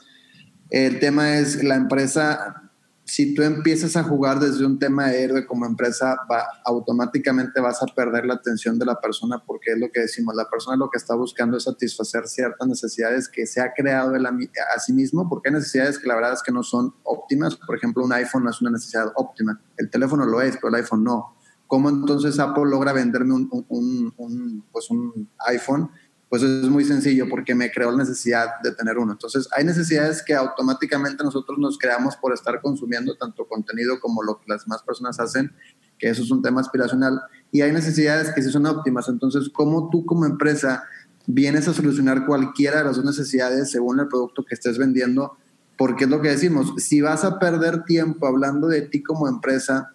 El 0.69 1.01
tema 1.01 1.39
es 1.39 1.65
la 1.65 1.77
empresa 1.77 2.66
si 3.07 3.35
tú 3.35 3.43
empiezas 3.43 3.97
a 3.97 4.03
jugar 4.03 4.41
desde 4.41 4.67
un 4.67 4.81
tema 4.81 5.07
de 5.07 5.23
héroe 5.23 5.47
como 5.47 5.65
empresa, 5.65 6.17
va, 6.31 6.45
automáticamente 6.65 7.61
vas 7.61 7.81
a 7.81 7.87
perder 7.87 8.27
la 8.27 8.35
atención 8.35 8.81
de 8.81 8.85
la 8.85 9.01
persona 9.01 9.41
porque 9.47 9.73
es 9.73 9.79
lo 9.79 9.93
que 9.93 10.01
decimos, 10.01 10.35
la 10.35 10.51
persona 10.51 10.77
lo 10.77 10.91
que 10.91 10.99
está 10.99 11.15
buscando 11.15 11.57
es 11.57 11.63
satisfacer 11.63 12.27
ciertas 12.27 12.67
necesidades 12.67 13.29
que 13.29 13.47
se 13.47 13.61
ha 13.61 13.73
creado 13.73 14.13
a 14.17 14.81
sí 14.81 14.93
mismo, 14.93 15.29
porque 15.29 15.51
hay 15.51 15.55
necesidades 15.55 16.01
que 16.01 16.09
la 16.09 16.17
verdad 16.17 16.33
es 16.33 16.43
que 16.43 16.51
no 16.51 16.65
son 16.65 16.95
óptimas. 17.05 17.55
Por 17.55 17.77
ejemplo, 17.77 18.05
un 18.05 18.13
iPhone 18.13 18.43
no 18.43 18.51
es 18.51 18.61
una 18.61 18.73
necesidad 18.73 19.13
óptima, 19.15 19.61
el 19.77 19.89
teléfono 19.89 20.27
lo 20.27 20.43
es, 20.43 20.57
pero 20.57 20.69
el 20.69 20.75
iPhone 20.75 21.05
no. 21.05 21.37
¿Cómo 21.69 21.89
entonces 21.89 22.39
Apple 22.41 22.65
logra 22.67 22.93
venderme 22.93 23.35
un, 23.35 24.65
pues 24.73 24.91
un 24.91 25.31
iPhone? 25.47 25.91
Pues 26.29 26.43
es 26.43 26.69
muy 26.69 26.85
sencillo 26.85 27.29
porque 27.29 27.55
me 27.55 27.71
creó 27.71 27.93
la 27.93 27.99
necesidad 27.99 28.61
de 28.63 28.73
tener 28.73 28.99
uno. 28.99 29.13
Entonces, 29.13 29.49
hay 29.57 29.65
necesidades 29.65 30.23
que 30.23 30.35
automáticamente 30.35 31.23
nosotros 31.23 31.59
nos 31.59 31.79
creamos 31.79 32.17
por 32.17 32.33
estar 32.35 32.61
consumiendo 32.61 33.17
tanto 33.17 33.47
contenido 33.47 34.01
como 34.01 34.23
lo 34.23 34.39
que 34.39 34.45
las 34.49 34.65
demás 34.65 34.83
personas 34.83 35.21
hacen, 35.21 35.53
que 35.99 36.09
eso 36.09 36.23
es 36.23 36.31
un 36.31 36.43
tema 36.43 36.61
aspiracional, 36.61 37.21
y 37.53 37.61
hay 37.63 37.73
necesidades 37.73 38.33
que 38.33 38.43
sí 38.43 38.51
son 38.51 38.67
óptimas. 38.67 39.09
Entonces, 39.09 39.49
¿cómo 39.53 39.89
tú 39.89 40.05
como 40.05 40.27
empresa 40.27 40.85
vienes 41.27 41.69
a 41.69 41.75
solucionar 41.75 42.27
cualquiera 42.27 42.79
de 42.79 42.85
las 42.85 42.97
dos 42.97 43.05
necesidades 43.05 43.71
según 43.71 44.01
el 44.01 44.09
producto 44.09 44.45
que 44.45 44.55
estés 44.55 44.79
vendiendo? 44.79 45.37
Porque 45.79 46.05
es 46.05 46.11
lo 46.11 46.21
que 46.21 46.31
decimos, 46.31 46.73
si 46.79 47.01
vas 47.03 47.25
a 47.25 47.39
perder 47.39 47.85
tiempo 47.85 48.27
hablando 48.27 48.67
de 48.67 48.83
ti 48.83 49.03
como 49.03 49.29
empresa, 49.29 49.93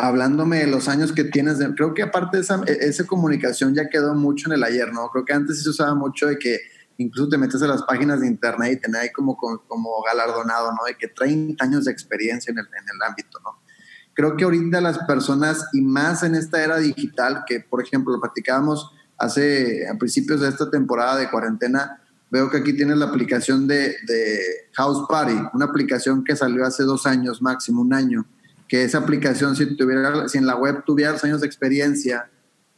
hablándome 0.00 0.60
de 0.60 0.66
los 0.66 0.88
años 0.88 1.12
que 1.12 1.24
tienes, 1.24 1.58
creo 1.76 1.92
que 1.92 2.02
aparte 2.02 2.38
de 2.38 2.42
esa, 2.42 2.62
e, 2.66 2.72
esa, 2.80 3.04
comunicación 3.06 3.74
ya 3.74 3.88
quedó 3.90 4.14
mucho 4.14 4.48
en 4.48 4.54
el 4.54 4.64
ayer, 4.64 4.90
¿no? 4.92 5.08
Creo 5.10 5.26
que 5.26 5.34
antes 5.34 5.62
se 5.62 5.68
usaba 5.68 5.94
mucho 5.94 6.26
de 6.26 6.38
que 6.38 6.58
incluso 6.96 7.28
te 7.28 7.36
metes 7.36 7.62
a 7.62 7.66
las 7.66 7.82
páginas 7.82 8.20
de 8.20 8.26
internet 8.26 8.72
y 8.72 8.80
tenés 8.80 9.02
ahí 9.02 9.12
como, 9.12 9.36
como, 9.36 10.02
galardonado, 10.02 10.72
¿no? 10.72 10.84
De 10.86 10.96
que 10.96 11.08
30 11.08 11.62
años 11.62 11.84
de 11.84 11.92
experiencia 11.92 12.50
en 12.50 12.58
el, 12.58 12.64
en 12.64 12.84
el 12.94 13.08
ámbito, 13.08 13.38
¿no? 13.44 13.60
Creo 14.14 14.36
que 14.36 14.44
ahorita 14.44 14.80
las 14.80 14.98
personas, 15.00 15.66
y 15.74 15.82
más 15.82 16.22
en 16.22 16.34
esta 16.34 16.64
era 16.64 16.78
digital, 16.78 17.44
que 17.46 17.60
por 17.60 17.82
ejemplo 17.82 18.14
lo 18.14 18.20
platicábamos 18.20 18.90
hace, 19.18 19.86
a 19.86 19.98
principios 19.98 20.40
de 20.40 20.48
esta 20.48 20.70
temporada 20.70 21.16
de 21.16 21.30
cuarentena, 21.30 22.02
veo 22.30 22.50
que 22.50 22.56
aquí 22.56 22.72
tienes 22.72 22.96
la 22.96 23.06
aplicación 23.06 23.66
de, 23.66 23.96
de 24.06 24.40
House 24.72 25.06
Party, 25.10 25.36
una 25.52 25.66
aplicación 25.66 26.24
que 26.24 26.36
salió 26.36 26.64
hace 26.64 26.84
dos 26.84 27.06
años, 27.06 27.42
máximo 27.42 27.82
un 27.82 27.92
año, 27.92 28.26
que 28.70 28.84
esa 28.84 28.98
aplicación, 28.98 29.56
si, 29.56 29.76
tuviera, 29.76 30.28
si 30.28 30.38
en 30.38 30.46
la 30.46 30.54
web 30.54 30.84
tuviera 30.86 31.16
años 31.24 31.40
de 31.40 31.46
experiencia, 31.48 32.30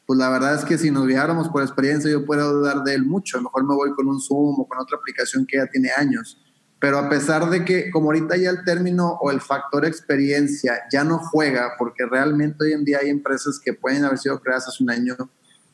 pues 0.06 0.18
la 0.18 0.30
verdad 0.30 0.54
es 0.54 0.64
que 0.64 0.78
si 0.78 0.90
nos 0.90 1.04
viéramos 1.04 1.50
por 1.50 1.62
experiencia, 1.62 2.10
yo 2.10 2.24
puedo 2.24 2.50
dudar 2.50 2.82
de 2.82 2.94
él 2.94 3.04
mucho. 3.04 3.36
A 3.36 3.40
lo 3.40 3.44
mejor 3.44 3.64
me 3.68 3.74
voy 3.74 3.92
con 3.92 4.08
un 4.08 4.18
Zoom 4.18 4.58
o 4.58 4.66
con 4.66 4.78
otra 4.78 4.96
aplicación 4.96 5.44
que 5.46 5.58
ya 5.58 5.66
tiene 5.66 5.90
años. 5.94 6.40
Pero 6.80 6.96
a 6.98 7.10
pesar 7.10 7.50
de 7.50 7.66
que, 7.66 7.90
como 7.90 8.06
ahorita 8.06 8.38
ya 8.38 8.48
el 8.48 8.64
término 8.64 9.18
o 9.20 9.30
el 9.30 9.42
factor 9.42 9.84
experiencia 9.84 10.80
ya 10.90 11.04
no 11.04 11.18
juega, 11.18 11.72
porque 11.78 12.06
realmente 12.06 12.64
hoy 12.64 12.72
en 12.72 12.86
día 12.86 13.00
hay 13.02 13.10
empresas 13.10 13.60
que 13.62 13.74
pueden 13.74 14.06
haber 14.06 14.16
sido 14.16 14.40
creadas 14.40 14.68
hace 14.68 14.82
un 14.82 14.90
año 14.90 15.14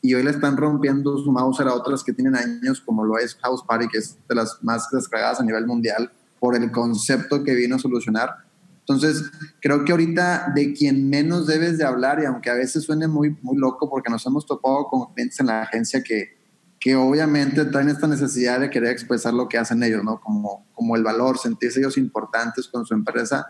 y 0.02 0.14
hoy 0.14 0.24
le 0.24 0.30
están 0.30 0.56
rompiendo 0.56 1.16
su 1.16 1.30
mouse 1.30 1.60
a 1.60 1.72
otras 1.72 2.02
que 2.02 2.12
tienen 2.12 2.34
años, 2.34 2.80
como 2.80 3.04
lo 3.04 3.18
es 3.18 3.36
House 3.36 3.62
Party, 3.64 3.86
que 3.86 3.98
es 3.98 4.18
de 4.28 4.34
las 4.34 4.58
más 4.62 4.90
descargadas 4.90 5.38
a 5.38 5.44
nivel 5.44 5.64
mundial, 5.64 6.10
por 6.40 6.56
el 6.56 6.72
concepto 6.72 7.44
que 7.44 7.54
vino 7.54 7.76
a 7.76 7.78
solucionar 7.78 8.47
entonces, 8.88 9.30
creo 9.60 9.84
que 9.84 9.92
ahorita 9.92 10.52
de 10.54 10.72
quien 10.72 11.10
menos 11.10 11.46
debes 11.46 11.76
de 11.76 11.84
hablar, 11.84 12.20
y 12.22 12.24
aunque 12.24 12.48
a 12.48 12.54
veces 12.54 12.84
suene 12.84 13.06
muy, 13.06 13.36
muy 13.42 13.58
loco, 13.58 13.90
porque 13.90 14.10
nos 14.10 14.24
hemos 14.24 14.46
topado 14.46 14.86
con 14.86 15.12
clientes 15.12 15.38
en 15.40 15.46
la 15.46 15.60
agencia 15.60 16.02
que, 16.02 16.38
que 16.80 16.96
obviamente 16.96 17.66
traen 17.66 17.90
esta 17.90 18.06
necesidad 18.06 18.60
de 18.60 18.70
querer 18.70 18.90
expresar 18.90 19.34
lo 19.34 19.46
que 19.46 19.58
hacen 19.58 19.82
ellos, 19.82 20.02
¿no? 20.02 20.20
Como, 20.20 20.66
como 20.72 20.96
el 20.96 21.02
valor, 21.02 21.38
sentirse 21.38 21.80
ellos 21.80 21.98
importantes 21.98 22.66
con 22.66 22.86
su 22.86 22.94
empresa. 22.94 23.46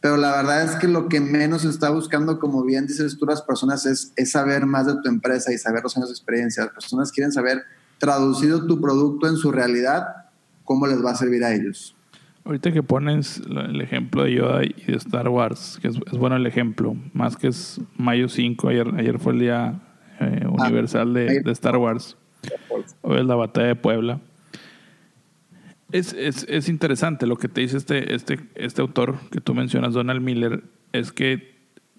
Pero 0.00 0.16
la 0.16 0.36
verdad 0.36 0.64
es 0.64 0.72
que 0.76 0.88
lo 0.88 1.08
que 1.08 1.20
menos 1.20 1.64
está 1.64 1.90
buscando, 1.90 2.40
como 2.40 2.64
bien 2.64 2.88
dices 2.88 3.16
tú, 3.16 3.24
las 3.24 3.42
personas, 3.42 3.86
es, 3.86 4.12
es 4.16 4.32
saber 4.32 4.66
más 4.66 4.86
de 4.86 4.94
tu 5.00 5.08
empresa 5.08 5.52
y 5.52 5.58
saber 5.58 5.84
los 5.84 5.96
años 5.96 6.08
de 6.08 6.14
experiencia. 6.14 6.64
Las 6.64 6.72
personas 6.72 7.12
quieren 7.12 7.30
saber, 7.30 7.62
traducido 7.98 8.66
tu 8.66 8.80
producto 8.80 9.28
en 9.28 9.36
su 9.36 9.52
realidad, 9.52 10.06
cómo 10.64 10.88
les 10.88 11.04
va 11.04 11.12
a 11.12 11.16
servir 11.16 11.44
a 11.44 11.54
ellos. 11.54 11.95
Ahorita 12.46 12.70
que 12.70 12.84
pones 12.84 13.42
el 13.44 13.80
ejemplo 13.80 14.22
de 14.22 14.34
Yoda 14.34 14.64
y 14.64 14.84
de 14.86 14.96
Star 14.96 15.28
Wars, 15.28 15.80
que 15.82 15.88
es, 15.88 15.98
bueno 16.12 16.36
el 16.36 16.46
ejemplo, 16.46 16.96
más 17.12 17.36
que 17.36 17.48
es 17.48 17.80
mayo 17.96 18.28
5, 18.28 18.68
ayer, 18.68 18.86
ayer 18.96 19.18
fue 19.18 19.32
el 19.32 19.40
día 19.40 19.80
eh, 20.20 20.42
ah, 20.44 20.48
universal 20.48 21.12
de, 21.12 21.40
de, 21.40 21.50
Star 21.50 21.76
Wars, 21.76 22.16
hoy 23.02 23.18
es 23.18 23.26
la 23.26 23.34
batalla 23.34 23.66
de 23.66 23.74
Puebla. 23.74 24.20
Es, 25.90 26.12
es, 26.12 26.46
es, 26.48 26.68
interesante 26.68 27.26
lo 27.26 27.36
que 27.36 27.48
te 27.48 27.62
dice 27.62 27.78
este, 27.78 28.14
este, 28.14 28.38
este 28.54 28.80
autor 28.80 29.16
que 29.32 29.40
tú 29.40 29.52
mencionas, 29.52 29.94
Donald 29.94 30.22
Miller, 30.22 30.62
es 30.92 31.10
que 31.10 31.52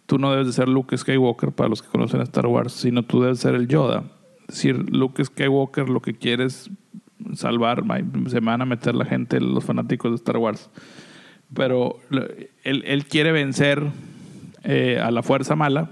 tú 0.05 0.17
no 0.17 0.31
debes 0.31 0.47
de 0.47 0.53
ser 0.53 0.69
Luke 0.69 0.97
Skywalker 0.97 1.51
para 1.51 1.67
los 1.67 1.81
que 1.81 1.89
conocen 1.89 2.21
a 2.21 2.23
Star 2.23 2.45
Wars, 2.45 2.71
sino 2.71 3.03
tú 3.03 3.21
debes 3.21 3.39
ser 3.39 3.53
el 3.53 3.67
Yoda. 3.67 4.05
Es 4.47 4.55
decir, 4.55 4.95
Luke 4.95 5.25
Skywalker 5.25 5.89
lo 5.89 6.01
que 6.01 6.13
quieres 6.13 6.71
salvar, 7.33 7.83
se 8.27 8.39
van 8.39 8.61
a 8.61 8.65
meter 8.65 8.95
la 8.95 9.05
gente, 9.05 9.39
los 9.39 9.65
fanáticos 9.65 10.11
de 10.11 10.15
Star 10.15 10.37
Wars. 10.37 10.69
Pero 11.53 11.99
él, 12.63 12.83
él 12.85 13.05
quiere 13.05 13.31
vencer 13.31 13.83
eh, 14.63 14.99
a 15.01 15.11
la 15.11 15.23
fuerza 15.23 15.55
mala 15.55 15.91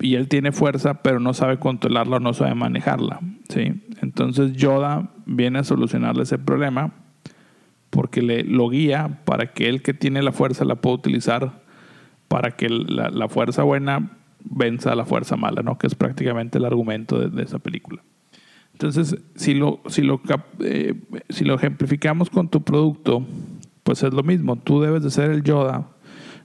y 0.00 0.14
él 0.14 0.28
tiene 0.28 0.52
fuerza, 0.52 1.02
pero 1.02 1.20
no 1.20 1.34
sabe 1.34 1.58
controlarla 1.58 2.16
o 2.16 2.20
no 2.20 2.32
sabe 2.32 2.54
manejarla. 2.54 3.20
¿sí? 3.48 3.82
Entonces 4.02 4.52
Yoda 4.52 5.10
viene 5.26 5.60
a 5.60 5.64
solucionarle 5.64 6.24
ese 6.24 6.38
problema 6.38 6.92
porque 7.90 8.22
le, 8.22 8.44
lo 8.44 8.68
guía 8.68 9.20
para 9.24 9.52
que 9.52 9.68
él 9.68 9.82
que 9.82 9.94
tiene 9.94 10.22
la 10.22 10.32
fuerza 10.32 10.64
la 10.64 10.76
pueda 10.76 10.96
utilizar 10.96 11.62
para 12.28 12.52
que 12.52 12.68
la, 12.68 13.10
la 13.10 13.28
fuerza 13.28 13.62
buena 13.62 14.18
venza 14.44 14.92
a 14.92 14.96
la 14.96 15.04
fuerza 15.04 15.36
mala, 15.36 15.62
¿no? 15.62 15.78
que 15.78 15.86
es 15.86 15.94
prácticamente 15.94 16.58
el 16.58 16.64
argumento 16.64 17.18
de 17.28 17.42
esa 17.42 17.58
película. 17.58 18.02
Entonces, 18.74 19.16
si 19.36 19.54
lo, 19.54 19.80
si, 19.86 20.02
lo, 20.02 20.20
eh, 20.60 20.94
si 21.28 21.44
lo 21.44 21.54
ejemplificamos 21.54 22.28
con 22.28 22.48
tu 22.48 22.62
producto, 22.62 23.24
pues 23.84 24.02
es 24.02 24.12
lo 24.12 24.24
mismo. 24.24 24.56
Tú 24.56 24.80
debes 24.80 25.02
de 25.02 25.10
ser 25.10 25.30
el 25.30 25.44
Yoda. 25.44 25.88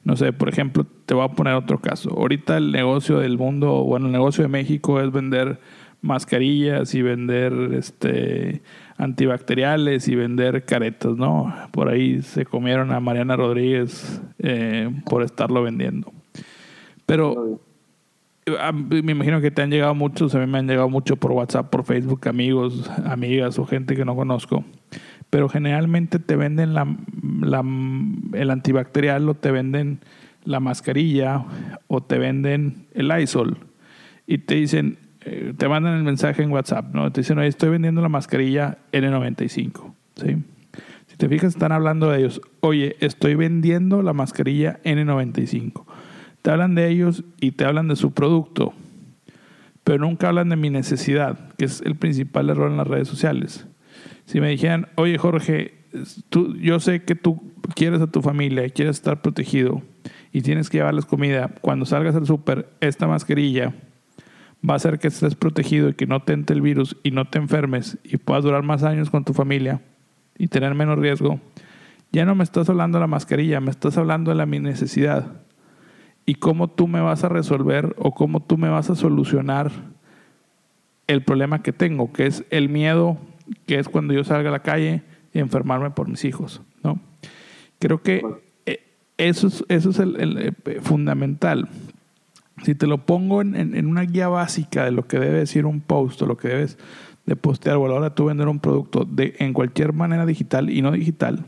No 0.04 0.16
sé, 0.16 0.32
por 0.32 0.48
ejemplo, 0.48 0.86
te 1.06 1.16
voy 1.16 1.26
a 1.26 1.30
poner 1.30 1.56
otro 1.56 1.80
caso. 1.80 2.12
Ahorita 2.12 2.58
el 2.58 2.72
negocio 2.72 3.18
del 3.18 3.38
mundo, 3.38 3.84
bueno, 3.84 4.06
el 4.06 4.12
negocio 4.12 4.44
de 4.44 4.48
México 4.48 5.02
es 5.02 5.12
vender 5.12 5.60
mascarillas 6.02 6.94
y 6.94 7.02
vender 7.02 7.52
este 7.74 8.62
antibacteriales 8.98 10.08
y 10.08 10.16
vender 10.16 10.66
caretas, 10.66 11.16
¿no? 11.16 11.54
Por 11.72 11.90
ahí 11.90 12.22
se 12.22 12.46
comieron 12.46 12.92
a 12.92 13.00
Mariana 13.00 13.36
Rodríguez 13.38 14.22
eh, 14.40 14.90
por 15.10 15.24
estarlo 15.24 15.64
vendiendo. 15.64 16.14
Pero 17.06 17.60
me 18.74 19.12
imagino 19.12 19.42
que 19.42 19.52
te 19.52 19.62
han 19.62 19.72
llegado 19.72 19.96
muchos, 19.96 20.36
a 20.36 20.40
mí 20.40 20.48
me 20.48 20.60
han 20.60 20.68
llegado 20.68 20.90
mucho 20.90 21.16
por 21.16 21.32
WhatsApp, 21.32 21.70
por 21.70 21.84
Facebook, 21.84 22.28
amigos, 22.28 22.90
amigas 23.06 23.60
o 23.60 23.66
gente 23.66 23.96
que 23.96 24.06
no 24.06 24.16
conozco. 24.16 24.64
Pero 25.30 25.50
generalmente 25.50 26.20
te 26.20 26.36
venden 26.36 26.74
la, 26.74 26.88
el 28.34 28.50
antibacterial 28.50 29.30
o 29.30 29.34
te 29.36 29.52
venden 29.52 30.00
la 30.44 30.60
mascarilla 30.60 31.46
o 31.88 32.02
te 32.02 32.18
venden 32.18 32.88
el 32.94 33.12
Isol 33.22 33.58
y 34.26 34.40
te 34.40 34.56
dicen, 34.56 34.98
eh, 35.26 35.54
te 35.56 35.68
mandan 35.68 35.96
el 35.96 36.04
mensaje 36.04 36.42
en 36.42 36.52
WhatsApp, 36.52 36.94
¿no? 36.94 37.12
Te 37.12 37.22
dicen, 37.22 37.38
oye, 37.38 37.48
estoy 37.48 37.70
vendiendo 37.70 38.02
la 38.02 38.10
mascarilla 38.10 38.80
N95, 38.92 39.94
¿sí? 40.16 40.38
Si 41.08 41.18
te 41.18 41.28
fijas, 41.28 41.54
están 41.54 41.72
hablando 41.72 42.10
de 42.10 42.20
ellos, 42.20 42.42
oye, 42.62 42.96
estoy 43.00 43.36
vendiendo 43.36 44.02
la 44.02 44.14
mascarilla 44.14 44.80
N95 44.84 45.86
te 46.42 46.52
hablan 46.52 46.76
de 46.76 46.90
ellos 46.90 47.24
y 47.40 47.52
te 47.52 47.66
hablan 47.66 47.88
de 47.88 47.96
su 47.96 48.12
producto, 48.12 48.74
pero 49.84 50.00
nunca 50.00 50.30
hablan 50.30 50.50
de 50.50 50.56
mi 50.56 50.70
necesidad, 50.70 51.54
que 51.56 51.66
es 51.66 51.82
el 51.82 51.96
principal 51.96 52.50
error 52.50 52.70
en 52.72 52.78
las 52.78 52.88
redes 52.88 53.08
sociales. 53.08 53.68
Si 54.26 54.40
me 54.40 54.50
dijeran, 54.50 54.88
oye 54.96 55.18
Jorge, 55.18 55.74
tú, 56.30 56.56
yo 56.58 56.80
sé 56.80 57.04
que 57.04 57.16
tú 57.16 57.42
quieres 57.76 58.02
a 58.02 58.08
tu 58.08 58.22
familia 58.22 58.66
y 58.66 58.72
quieres 58.72 58.98
estar 58.98 59.22
protegido 59.22 59.82
y 60.32 60.42
tienes 60.42 60.70
que 60.70 60.78
llevarles 60.78 61.06
comida, 61.06 61.50
cuando 61.62 61.86
salgas 61.86 62.16
al 62.16 62.26
súper, 62.26 62.70
esta 62.80 63.08
mascarilla 63.08 63.74
va 64.68 64.74
a 64.74 64.78
hacer 64.78 65.00
que 65.00 65.08
estés 65.08 65.36
protegido 65.36 65.90
y 65.90 65.94
que 65.94 66.06
no 66.06 66.22
te 66.22 66.34
entre 66.34 66.56
el 66.56 66.62
virus 66.62 66.98
y 67.04 67.12
no 67.12 67.26
te 67.26 67.38
enfermes 67.38 67.98
y 68.04 68.18
puedas 68.18 68.44
durar 68.44 68.64
más 68.64 68.84
años 68.84 69.10
con 69.10 69.24
tu 69.24 69.34
familia 69.34 69.82
y 70.38 70.48
tener 70.48 70.76
menos 70.76 71.00
riesgo. 71.00 71.40
Ya 72.12 72.26
no 72.26 72.36
me 72.36 72.44
estás 72.44 72.70
hablando 72.70 72.98
de 72.98 73.02
la 73.02 73.08
mascarilla, 73.08 73.62
me 73.62 73.72
estás 73.72 73.98
hablando 73.98 74.32
de 74.32 74.38
la 74.38 74.46
mi 74.46 74.60
necesidad 74.60 75.42
y 76.30 76.36
cómo 76.36 76.68
tú 76.68 76.88
me 76.88 77.02
vas 77.02 77.24
a 77.24 77.28
resolver 77.28 77.96
o 77.98 78.14
cómo 78.14 78.40
tú 78.40 78.56
me 78.56 78.70
vas 78.70 78.92
a 78.92 78.96
solucionar 78.96 79.72
el 81.08 81.24
problema 81.24 81.64
que 81.64 81.74
tengo, 81.74 82.14
que 82.14 82.28
es 82.28 82.44
el 82.52 82.70
miedo 82.70 83.18
que 83.66 83.80
es 83.80 83.90
cuando 83.90 84.14
yo 84.14 84.24
salga 84.24 84.50
a 84.50 84.52
la 84.52 84.62
calle 84.62 85.02
y 85.34 85.40
enfermarme 85.40 85.90
por 85.90 86.08
mis 86.08 86.24
hijos, 86.26 86.62
¿no? 86.84 87.00
Creo 87.80 88.04
que 88.04 88.24
eh, 88.68 88.78
eso 89.18 89.48
es, 89.48 89.66
eso 89.70 89.90
es 89.90 89.98
el, 89.98 90.38
eh, 90.38 90.80
fundamental. 90.82 91.68
Si 92.64 92.76
te 92.76 92.86
lo 92.86 93.08
pongo 93.08 93.42
en, 93.42 93.56
en, 93.56 93.88
una 93.88 94.04
guía 94.04 94.28
básica 94.28 94.86
de 94.86 94.92
lo 94.92 95.08
que 95.08 95.18
debe 95.18 95.40
decir 95.40 95.66
un 95.66 95.82
post 95.82 96.22
o 96.22 96.28
lo 96.28 96.38
que 96.38 96.50
debes 96.50 96.78
de 97.26 97.38
postear 97.38 97.78
o 97.78 97.88
a 97.88 97.90
la 97.90 97.96
hora 97.96 98.10
de 98.10 98.16
tú 98.16 98.26
vender 98.26 98.50
un 98.50 98.60
producto 98.60 99.04
de, 99.04 99.34
en 99.40 99.52
cualquier 99.54 99.94
manera 99.94 100.28
digital 100.28 100.70
y 100.70 100.84
no 100.84 100.92
digital, 100.92 101.48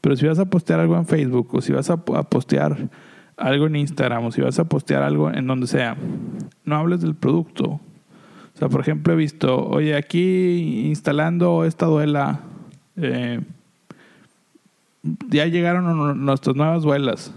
pero 0.00 0.16
si 0.16 0.26
vas 0.26 0.38
a 0.38 0.48
postear 0.48 0.80
algo 0.80 0.96
en 0.96 1.04
Facebook 1.04 1.50
o 1.52 1.60
si 1.60 1.74
vas 1.74 1.90
a, 1.90 2.02
a 2.14 2.22
postear 2.22 2.88
algo 3.38 3.66
en 3.66 3.76
Instagram 3.76 4.24
o 4.24 4.32
si 4.32 4.40
vas 4.40 4.58
a 4.58 4.64
postear 4.64 5.02
algo 5.02 5.32
en 5.32 5.46
donde 5.46 5.66
sea, 5.66 5.96
no 6.64 6.76
hables 6.76 7.00
del 7.00 7.14
producto. 7.14 7.64
O 7.64 8.58
sea, 8.58 8.68
por 8.68 8.80
ejemplo, 8.80 9.12
he 9.12 9.16
visto, 9.16 9.68
oye, 9.68 9.96
aquí 9.96 10.86
instalando 10.86 11.64
esta 11.64 11.86
duela, 11.86 12.40
eh, 12.96 13.40
ya 15.28 15.46
llegaron 15.46 16.24
nuestras 16.24 16.56
nuevas 16.56 16.82
duelas. 16.82 17.32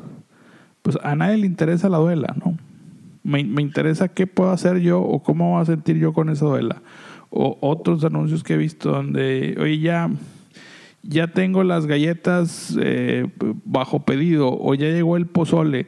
Pues 0.82 0.98
a 1.04 1.16
nadie 1.16 1.38
le 1.38 1.46
interesa 1.46 1.90
la 1.90 2.00
duela, 2.00 2.36
¿no? 2.44 2.58
Me, 3.24 3.44
me, 3.44 3.62
interesa 3.62 4.08
qué 4.08 4.26
puedo 4.26 4.50
hacer 4.50 4.80
yo 4.80 5.00
o 5.00 5.22
cómo 5.22 5.52
voy 5.52 5.62
a 5.62 5.66
sentir 5.66 5.98
yo 5.98 6.12
con 6.12 6.30
esa 6.30 6.46
duela. 6.46 6.82
O 7.30 7.58
otros 7.62 8.04
anuncios 8.04 8.44
que 8.44 8.56
he 8.56 8.58
visto 8.58 8.92
donde, 8.92 9.56
oye, 9.60 9.78
ya 9.78 10.10
ya 11.04 11.28
tengo 11.28 11.64
las 11.64 11.86
galletas 11.88 12.78
eh, 12.82 13.28
bajo 13.66 14.06
pedido 14.06 14.50
o 14.52 14.74
ya 14.76 14.88
llegó 14.88 15.18
el 15.18 15.28
pozole 15.28 15.88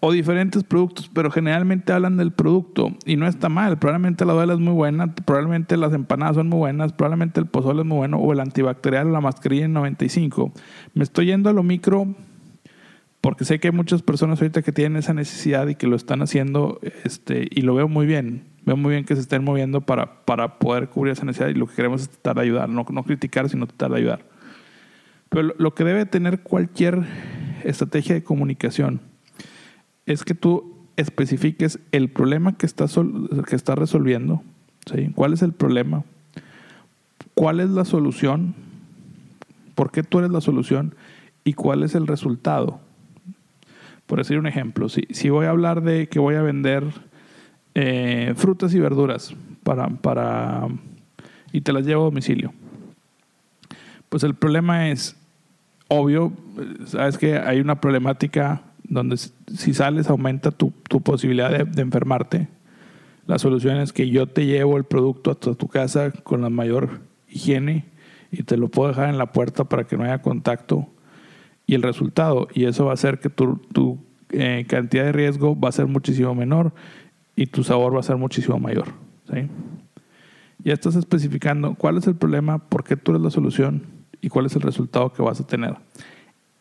o 0.00 0.12
diferentes 0.12 0.62
productos, 0.64 1.10
pero 1.12 1.30
generalmente 1.30 1.92
hablan 1.92 2.16
del 2.16 2.32
producto 2.32 2.90
y 3.04 3.16
no 3.16 3.26
está 3.26 3.48
mal. 3.48 3.78
Probablemente 3.78 4.24
la 4.24 4.32
duela 4.32 4.54
es 4.54 4.60
muy 4.60 4.74
buena, 4.74 5.14
probablemente 5.14 5.76
las 5.76 5.92
empanadas 5.92 6.36
son 6.36 6.48
muy 6.48 6.58
buenas, 6.58 6.92
probablemente 6.92 7.40
el 7.40 7.46
pozole 7.46 7.80
es 7.80 7.86
muy 7.86 7.98
bueno 7.98 8.18
o 8.18 8.32
el 8.32 8.40
antibacterial 8.40 9.08
o 9.08 9.10
la 9.10 9.20
mascarilla 9.20 9.64
en 9.64 9.72
95. 9.72 10.52
Me 10.94 11.02
estoy 11.02 11.26
yendo 11.26 11.50
a 11.50 11.52
lo 11.52 11.62
micro 11.62 12.14
porque 13.20 13.44
sé 13.44 13.58
que 13.58 13.68
hay 13.68 13.74
muchas 13.74 14.02
personas 14.02 14.40
ahorita 14.40 14.62
que 14.62 14.72
tienen 14.72 14.98
esa 14.98 15.14
necesidad 15.14 15.66
y 15.66 15.74
que 15.74 15.88
lo 15.88 15.96
están 15.96 16.22
haciendo 16.22 16.78
este, 17.04 17.48
y 17.50 17.62
lo 17.62 17.74
veo 17.74 17.88
muy 17.88 18.06
bien 18.06 18.55
veo 18.66 18.76
muy 18.76 18.90
bien 18.90 19.04
que 19.04 19.14
se 19.14 19.22
estén 19.22 19.44
moviendo 19.44 19.80
para, 19.80 20.24
para 20.24 20.58
poder 20.58 20.88
cubrir 20.88 21.12
esa 21.12 21.24
necesidad 21.24 21.48
y 21.48 21.54
lo 21.54 21.68
que 21.68 21.76
queremos 21.76 22.02
es 22.02 22.10
tratar 22.10 22.34
de 22.34 22.42
ayudar, 22.42 22.68
no, 22.68 22.84
no 22.90 23.04
criticar, 23.04 23.48
sino 23.48 23.66
tratar 23.66 23.92
de 23.92 23.98
ayudar. 23.98 24.24
Pero 25.28 25.54
lo, 25.56 25.74
que 25.74 25.84
debe 25.84 26.04
tener 26.04 26.42
cualquier 26.42 27.04
estrategia 27.64 28.16
de 28.16 28.24
comunicación 28.24 29.00
es 30.04 30.24
que 30.24 30.34
tú 30.34 30.76
especifiques 30.96 31.78
el 31.92 32.10
problema 32.10 32.56
que 32.56 32.66
estás, 32.66 32.98
que 33.48 33.56
está 33.56 33.76
resolviendo, 33.76 34.42
¿sí? 34.92 35.12
cuál 35.14 35.32
es 35.32 35.42
el 35.42 35.52
problema, 35.52 36.04
cuál 37.34 37.60
es 37.60 37.70
la 37.70 37.84
solución, 37.84 38.54
por 39.76 39.92
qué 39.92 40.02
tú 40.02 40.18
eres 40.18 40.30
la 40.30 40.40
solución 40.40 40.94
y 41.44 41.52
cuál 41.52 41.84
es 41.84 41.94
el 41.94 42.06
resultado. 42.06 42.80
Por 44.06 44.18
decir 44.18 44.38
un 44.38 44.46
ejemplo, 44.46 44.88
si, 44.88 45.02
si 45.10 45.28
voy 45.28 45.46
a 45.46 45.50
hablar 45.50 45.82
de 45.82 46.08
que 46.08 46.18
voy 46.18 46.36
a 46.36 46.42
vender 46.42 46.84
eh, 47.78 48.32
frutas 48.36 48.72
y 48.72 48.80
verduras 48.80 49.34
para, 49.62 49.86
para, 49.90 50.66
y 51.52 51.60
te 51.60 51.74
las 51.74 51.84
llevo 51.84 52.00
a 52.00 52.04
domicilio. 52.06 52.54
Pues 54.08 54.22
el 54.22 54.34
problema 54.34 54.88
es 54.88 55.14
obvio, 55.88 56.32
sabes 56.86 57.18
que 57.18 57.36
hay 57.36 57.60
una 57.60 57.78
problemática 57.78 58.62
donde 58.82 59.18
si 59.18 59.74
sales 59.74 60.08
aumenta 60.08 60.52
tu, 60.52 60.72
tu 60.88 61.02
posibilidad 61.02 61.50
de, 61.50 61.82
enfermarte. 61.82 62.48
La 63.26 63.38
solución 63.38 63.76
es 63.76 63.92
que 63.92 64.08
yo 64.08 64.26
te 64.26 64.46
llevo 64.46 64.78
el 64.78 64.84
producto 64.84 65.30
hasta 65.30 65.52
tu 65.52 65.68
casa 65.68 66.12
con 66.12 66.40
la 66.40 66.48
mayor 66.48 67.00
higiene 67.28 67.84
y 68.32 68.44
te 68.44 68.56
lo 68.56 68.68
puedo 68.68 68.88
dejar 68.88 69.10
en 69.10 69.18
la 69.18 69.32
puerta 69.32 69.64
para 69.64 69.84
que 69.84 69.98
no 69.98 70.04
haya 70.04 70.22
contacto. 70.22 70.88
Y 71.66 71.74
el 71.74 71.82
resultado, 71.82 72.48
y 72.54 72.64
eso 72.64 72.86
va 72.86 72.92
a 72.92 72.94
hacer 72.94 73.18
que 73.18 73.28
tu, 73.28 73.56
tu 73.74 73.98
eh, 74.30 74.64
cantidad 74.66 75.04
de 75.04 75.12
riesgo 75.12 75.60
va 75.60 75.68
a 75.68 75.72
ser 75.72 75.88
muchísimo 75.88 76.34
menor 76.34 76.72
y 77.36 77.46
tu 77.46 77.62
sabor 77.62 77.94
va 77.94 78.00
a 78.00 78.02
ser 78.02 78.16
muchísimo 78.16 78.58
mayor. 78.58 78.86
¿sí? 79.30 79.48
Ya 80.64 80.72
estás 80.72 80.96
especificando 80.96 81.74
cuál 81.74 81.98
es 81.98 82.06
el 82.06 82.16
problema, 82.16 82.58
por 82.58 82.82
qué 82.82 82.96
tú 82.96 83.12
eres 83.12 83.22
la 83.22 83.30
solución 83.30 83.82
y 84.20 84.30
cuál 84.30 84.46
es 84.46 84.56
el 84.56 84.62
resultado 84.62 85.12
que 85.12 85.22
vas 85.22 85.40
a 85.40 85.46
tener. 85.46 85.76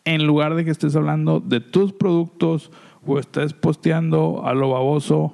En 0.04 0.28
lugar 0.28 0.54
de 0.54 0.66
que 0.66 0.72
estés 0.72 0.96
hablando 0.96 1.40
de 1.40 1.62
tus 1.62 1.94
productos 1.94 2.72
o 3.08 3.18
estés 3.18 3.54
posteando 3.54 4.46
a 4.46 4.54
lo 4.54 4.70
baboso 4.70 5.34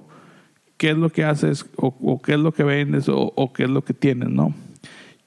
qué 0.77 0.91
es 0.91 0.97
lo 0.97 1.09
que 1.09 1.25
haces 1.25 1.65
o, 1.75 2.21
qué 2.21 2.33
es 2.33 2.39
lo 2.39 2.53
que 2.53 2.63
vendes 2.63 3.07
o, 3.07 3.51
qué 3.53 3.63
es 3.63 3.69
lo 3.69 3.83
que 3.83 3.93
tienes, 3.93 4.29
¿no? 4.29 4.53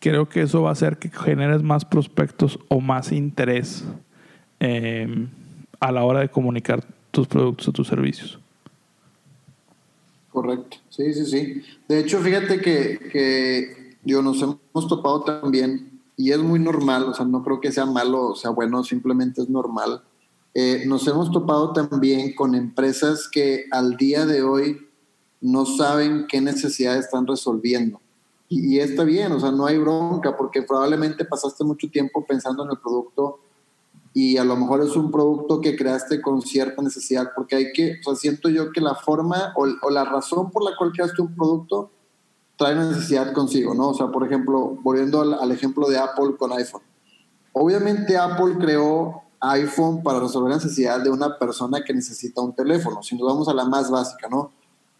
Creo 0.00 0.28
que 0.28 0.42
eso 0.42 0.62
va 0.62 0.70
a 0.70 0.72
hacer 0.72 0.98
que 0.98 1.10
generes 1.10 1.62
más 1.62 1.84
prospectos 1.84 2.58
o 2.68 2.80
más 2.80 3.12
interés 3.12 3.86
eh, 4.60 5.26
a 5.80 5.92
la 5.92 6.04
hora 6.04 6.20
de 6.20 6.28
comunicar 6.28 6.84
tus 7.10 7.26
productos 7.26 7.68
o 7.68 7.72
tus 7.72 7.86
servicios. 7.86 8.40
Correcto, 10.34 10.78
sí, 10.88 11.14
sí, 11.14 11.26
sí. 11.26 11.62
De 11.86 12.00
hecho, 12.00 12.18
fíjate 12.18 12.60
que, 12.60 12.98
que 13.12 13.96
yo 14.02 14.20
nos 14.20 14.42
hemos 14.42 14.88
topado 14.88 15.22
también, 15.22 16.02
y 16.16 16.32
es 16.32 16.38
muy 16.40 16.58
normal, 16.58 17.04
o 17.04 17.14
sea, 17.14 17.24
no 17.24 17.44
creo 17.44 17.60
que 17.60 17.70
sea 17.70 17.86
malo 17.86 18.30
o 18.30 18.34
sea 18.34 18.50
bueno, 18.50 18.82
simplemente 18.82 19.42
es 19.42 19.48
normal. 19.48 20.02
Eh, 20.52 20.86
nos 20.88 21.06
hemos 21.06 21.30
topado 21.30 21.72
también 21.72 22.34
con 22.34 22.56
empresas 22.56 23.28
que 23.30 23.66
al 23.70 23.96
día 23.96 24.26
de 24.26 24.42
hoy 24.42 24.88
no 25.40 25.66
saben 25.66 26.26
qué 26.28 26.40
necesidades 26.40 27.04
están 27.04 27.28
resolviendo. 27.28 28.00
Y, 28.48 28.74
y 28.74 28.80
está 28.80 29.04
bien, 29.04 29.30
o 29.30 29.38
sea, 29.38 29.52
no 29.52 29.66
hay 29.66 29.78
bronca, 29.78 30.36
porque 30.36 30.62
probablemente 30.62 31.24
pasaste 31.24 31.62
mucho 31.62 31.88
tiempo 31.88 32.26
pensando 32.26 32.64
en 32.64 32.70
el 32.72 32.78
producto 32.78 33.38
y 34.16 34.36
a 34.36 34.44
lo 34.44 34.54
mejor 34.54 34.80
es 34.80 34.94
un 34.94 35.10
producto 35.10 35.60
que 35.60 35.74
creaste 35.74 36.22
con 36.22 36.40
cierta 36.40 36.80
necesidad, 36.80 37.32
porque 37.34 37.56
hay 37.56 37.72
que, 37.72 37.98
o 38.00 38.04
sea, 38.04 38.14
siento 38.14 38.48
yo 38.48 38.70
que 38.70 38.80
la 38.80 38.94
forma 38.94 39.52
o, 39.56 39.90
la 39.90 40.04
razón 40.04 40.52
por 40.52 40.62
la 40.62 40.76
cual 40.78 40.92
creaste 40.92 41.20
un 41.20 41.34
producto 41.34 41.90
trae 42.56 42.76
necesidad 42.76 43.32
consigo, 43.32 43.74
¿no? 43.74 43.88
O 43.88 43.94
sea, 43.94 44.06
por 44.06 44.24
ejemplo, 44.24 44.78
volviendo 44.82 45.20
al, 45.20 45.50
ejemplo 45.50 45.88
de 45.88 45.98
Apple 45.98 46.36
con 46.38 46.52
iPhone. 46.52 46.82
Obviamente 47.52 48.16
Apple 48.16 48.54
creó 48.60 49.22
iPhone 49.40 50.04
para 50.04 50.20
resolver 50.20 50.50
la 50.50 50.56
necesidad 50.58 51.02
de 51.02 51.10
una 51.10 51.36
persona 51.36 51.82
que 51.82 51.92
necesita 51.92 52.40
un 52.40 52.54
teléfono, 52.54 53.02
si 53.02 53.16
nos 53.16 53.26
vamos 53.26 53.48
a 53.48 53.52
la 53.52 53.64
más 53.64 53.90
básica, 53.90 54.28
¿no? 54.28 54.52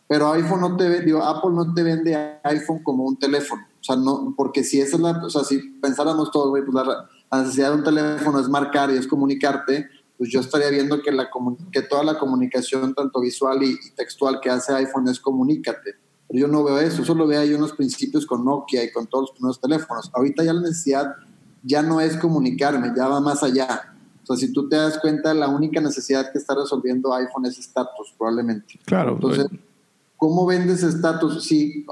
Pero 0.08 0.32
iPhone 0.32 0.60
no 0.60 0.76
te 0.76 1.02
digo, 1.02 1.22
Apple 1.22 1.52
no 1.52 1.72
te 1.72 1.84
vende 1.84 2.40
iPhone 2.42 2.82
como 2.82 3.04
un 3.04 3.16
teléfono, 3.16 3.62
o 3.62 3.84
sea, 3.84 3.94
no, 3.94 4.34
porque 4.36 4.64
si 4.64 4.80
esa 4.80 4.96
es 4.96 5.02
la, 5.02 5.22
o 5.24 5.30
sea, 5.30 5.44
si 5.44 5.58
pensáramos 5.80 6.32
todos, 6.32 6.50
güey, 6.50 6.64
pues 6.64 6.74
la, 6.74 7.08
la 7.36 7.42
necesidad 7.42 7.70
de 7.70 7.76
un 7.76 7.84
teléfono 7.84 8.40
es 8.40 8.48
marcar 8.48 8.90
y 8.90 8.96
es 8.96 9.06
comunicarte, 9.06 9.88
pues 10.16 10.30
yo 10.30 10.40
estaría 10.40 10.70
viendo 10.70 11.02
que, 11.02 11.12
la, 11.12 11.28
que 11.72 11.82
toda 11.82 12.04
la 12.04 12.18
comunicación, 12.18 12.94
tanto 12.94 13.20
visual 13.20 13.62
y, 13.62 13.76
textual 13.96 14.40
que 14.40 14.50
hace 14.50 14.72
iPhone 14.72 15.08
es 15.08 15.20
comunícate. 15.20 15.96
Pero 16.28 16.40
yo 16.40 16.48
no 16.48 16.64
veo 16.64 16.78
eso, 16.78 17.02
eso 17.02 17.14
lo 17.14 17.26
veo 17.26 17.40
ahí 17.40 17.52
unos 17.52 17.72
principios 17.72 18.24
con 18.26 18.44
Nokia 18.44 18.84
y 18.84 18.92
con 18.92 19.06
todos 19.06 19.24
los 19.24 19.30
primeros 19.32 19.60
teléfonos. 19.60 20.10
Ahorita 20.14 20.44
ya 20.44 20.52
la 20.52 20.62
necesidad 20.62 21.14
ya 21.62 21.82
no 21.82 22.00
es 22.00 22.16
comunicarme, 22.16 22.92
ya 22.96 23.08
va 23.08 23.20
más 23.20 23.42
allá. 23.42 23.94
O 24.22 24.26
sea, 24.26 24.36
si 24.36 24.52
tú 24.52 24.68
te 24.68 24.76
das 24.76 24.98
cuenta, 24.98 25.34
la 25.34 25.48
única 25.48 25.80
necesidad 25.80 26.30
que 26.32 26.38
está 26.38 26.54
resolviendo 26.54 27.12
iPhone 27.12 27.46
es 27.46 27.58
estatus, 27.58 28.14
probablemente. 28.16 28.78
Claro. 28.86 29.12
Entonces, 29.14 29.46
¿Cómo 30.16 30.46
vendes 30.46 30.82
estatus? 30.82 31.44
Sí, 31.44 31.84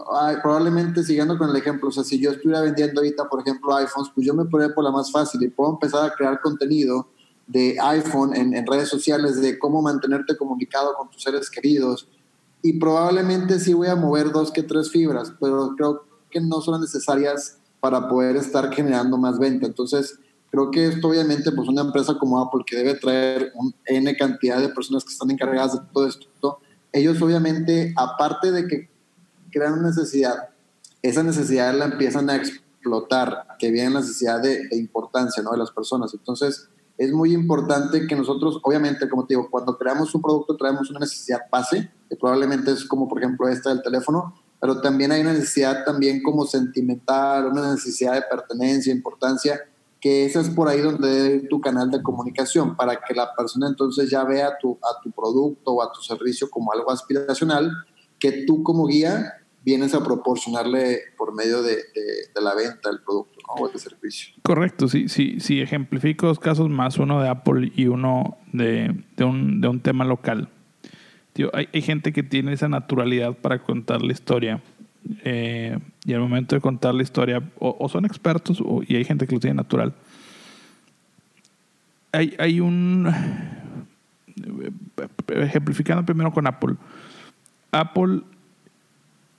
probablemente 0.42 1.02
siguiendo 1.02 1.36
con 1.36 1.50
el 1.50 1.56
ejemplo, 1.56 1.88
o 1.88 1.92
sea, 1.92 2.04
si 2.04 2.18
yo 2.20 2.30
estuviera 2.30 2.60
vendiendo 2.60 3.00
ahorita, 3.00 3.28
por 3.28 3.40
ejemplo, 3.40 3.74
iPhones, 3.76 4.10
pues 4.14 4.26
yo 4.26 4.34
me 4.34 4.44
podría 4.44 4.74
por 4.74 4.84
la 4.84 4.90
más 4.90 5.10
fácil 5.10 5.42
y 5.42 5.48
puedo 5.48 5.72
empezar 5.72 6.04
a 6.04 6.14
crear 6.14 6.40
contenido 6.40 7.08
de 7.46 7.76
iPhone 7.80 8.34
en, 8.34 8.54
en, 8.54 8.66
redes 8.66 8.88
sociales, 8.88 9.40
de 9.40 9.58
cómo 9.58 9.82
mantenerte 9.82 10.36
comunicado 10.36 10.94
con 10.94 11.10
tus 11.10 11.22
seres 11.22 11.50
queridos. 11.50 12.08
Y 12.62 12.78
probablemente 12.78 13.58
sí 13.58 13.74
voy 13.74 13.88
a 13.88 13.96
mover 13.96 14.30
dos 14.30 14.52
que 14.52 14.62
tres 14.62 14.90
fibras, 14.90 15.32
pero 15.40 15.74
creo 15.76 16.04
que 16.30 16.40
no 16.40 16.60
son 16.60 16.80
necesarias 16.80 17.58
para 17.80 18.08
poder 18.08 18.36
estar 18.36 18.72
generando 18.72 19.18
más 19.18 19.40
venta. 19.40 19.66
Entonces, 19.66 20.18
creo 20.52 20.70
que 20.70 20.86
esto 20.86 21.08
obviamente, 21.08 21.50
pues 21.50 21.68
una 21.68 21.82
empresa 21.82 22.16
como 22.18 22.40
Apple 22.40 22.62
que 22.64 22.76
debe 22.76 22.94
traer 22.94 23.52
un 23.56 23.74
N 23.86 24.16
cantidad 24.16 24.60
de 24.60 24.68
personas 24.68 25.02
que 25.02 25.12
están 25.12 25.30
encargadas 25.30 25.72
de 25.72 25.80
todo 25.92 26.06
esto, 26.06 26.58
ellos 26.92 27.20
obviamente, 27.22 27.92
aparte 27.96 28.50
de 28.50 28.66
que 28.66 28.90
crean 29.50 29.74
una 29.74 29.88
necesidad, 29.88 30.50
esa 31.02 31.22
necesidad 31.22 31.74
la 31.74 31.86
empiezan 31.86 32.30
a 32.30 32.36
explotar, 32.36 33.46
que 33.58 33.70
viene 33.70 33.90
la 33.90 34.00
necesidad 34.00 34.40
de, 34.40 34.68
importancia 34.72 35.42
¿no? 35.42 35.52
de 35.52 35.58
las 35.58 35.70
personas. 35.70 36.12
Entonces, 36.14 36.68
es 36.98 37.12
muy 37.12 37.32
importante 37.32 38.06
que 38.06 38.14
nosotros, 38.14 38.60
obviamente, 38.62 39.08
como 39.08 39.26
te 39.26 39.34
digo, 39.34 39.48
cuando 39.50 39.76
creamos 39.78 40.14
un 40.14 40.22
producto 40.22 40.56
traemos 40.56 40.90
una 40.90 41.00
necesidad 41.00 41.40
base, 41.50 41.90
que 42.08 42.16
probablemente 42.16 42.70
es 42.72 42.84
como 42.84 43.08
por 43.08 43.18
ejemplo 43.18 43.48
esta 43.48 43.70
del 43.70 43.82
teléfono, 43.82 44.34
pero 44.60 44.80
también 44.80 45.10
hay 45.10 45.22
una 45.22 45.32
necesidad 45.32 45.84
también 45.84 46.22
como 46.22 46.46
sentimental, 46.46 47.46
una 47.46 47.72
necesidad 47.72 48.14
de 48.14 48.22
pertenencia, 48.30 48.92
importancia, 48.92 49.60
que 50.02 50.24
ese 50.24 50.40
es 50.40 50.50
por 50.50 50.68
ahí 50.68 50.80
donde 50.80 51.08
debe 51.08 51.46
tu 51.46 51.60
canal 51.60 51.88
de 51.88 52.02
comunicación, 52.02 52.76
para 52.76 52.96
que 52.96 53.14
la 53.14 53.32
persona 53.36 53.68
entonces 53.68 54.10
ya 54.10 54.24
vea 54.24 54.58
tu, 54.60 54.76
a 54.82 55.00
tu 55.00 55.12
producto 55.12 55.70
o 55.70 55.82
a 55.82 55.92
tu 55.92 56.02
servicio 56.02 56.50
como 56.50 56.72
algo 56.72 56.90
aspiracional, 56.90 57.70
que 58.18 58.44
tú 58.44 58.64
como 58.64 58.88
guía 58.88 59.34
vienes 59.64 59.94
a 59.94 60.02
proporcionarle 60.02 60.98
por 61.16 61.32
medio 61.32 61.62
de, 61.62 61.76
la 62.34 62.52
venta 62.56 62.90
del 62.90 63.00
producto 63.04 63.38
o 63.46 63.68
del 63.68 63.78
servicio. 63.78 64.34
Correcto, 64.42 64.88
sí, 64.88 65.08
sí, 65.08 65.38
sí, 65.38 65.60
ejemplifico 65.60 66.26
dos 66.26 66.40
casos 66.40 66.68
más, 66.68 66.98
uno 66.98 67.22
de 67.22 67.28
Apple 67.28 67.70
y 67.76 67.86
uno 67.86 68.38
de, 68.52 69.04
un, 69.20 69.60
de 69.60 69.68
un, 69.68 69.80
tema 69.82 70.04
local. 70.04 70.48
hay, 71.52 71.68
hay, 71.72 71.80
gente 71.80 72.12
que 72.12 72.24
tiene 72.24 72.52
esa 72.52 72.68
naturalidad 72.68 73.34
para 73.34 73.62
contar 73.62 74.02
la 74.02 74.12
historia. 74.12 74.60
Eh, 75.24 75.78
y 76.04 76.12
al 76.12 76.20
momento 76.20 76.54
de 76.54 76.60
contar 76.60 76.94
la 76.94 77.02
historia, 77.02 77.42
o, 77.58 77.88
son 77.88 78.04
expertos, 78.04 78.62
y 78.86 78.96
hay 78.96 79.04
gente 79.04 79.26
que 79.26 79.34
lo 79.34 79.40
tiene 79.40 79.54
natural. 79.54 79.94
Hay, 82.12 82.34
hay 82.38 82.60
un. 82.60 83.10
Ejemplificando 85.28 86.04
primero 86.04 86.32
con 86.32 86.46
Apple. 86.46 86.76
Apple 87.70 88.22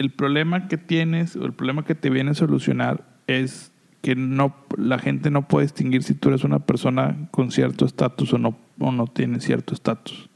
el 0.03 0.09
problema 0.09 0.67
que 0.67 0.77
tienes 0.77 1.35
o 1.35 1.45
el 1.45 1.53
problema 1.53 1.85
que 1.85 1.95
te 1.95 2.09
viene 2.09 2.31
a 2.31 2.33
solucionar 2.33 3.05
es 3.27 3.71
que 4.01 4.15
no, 4.15 4.53
la 4.77 4.99
gente 4.99 5.31
no 5.31 5.47
puede 5.47 5.67
distinguir 5.67 6.03
si 6.03 6.13
tú 6.13 6.29
eres 6.29 6.43
una 6.43 6.59
persona 6.59 7.29
con 7.31 7.51
cierto 7.51 7.85
estatus 7.85 8.33
o 8.33 8.37
no, 8.37 8.57
o 8.79 8.91
no 8.91 9.07
tiene 9.07 9.39
cierto 9.39 9.73
estatus. 9.73 10.29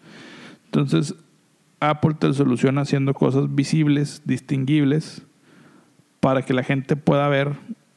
Entonces, 0.65 1.15
Apple 1.79 2.15
te 2.17 2.33
soluciona 2.33 2.81
haciendo 2.81 3.13
cosas 3.13 3.53
visibles, 3.53 4.21
distinguibles, 4.25 5.23
para 6.19 6.41
que 6.41 6.53
la 6.53 6.63
gente 6.63 6.95
pueda 6.95 7.27
ver 7.27 7.53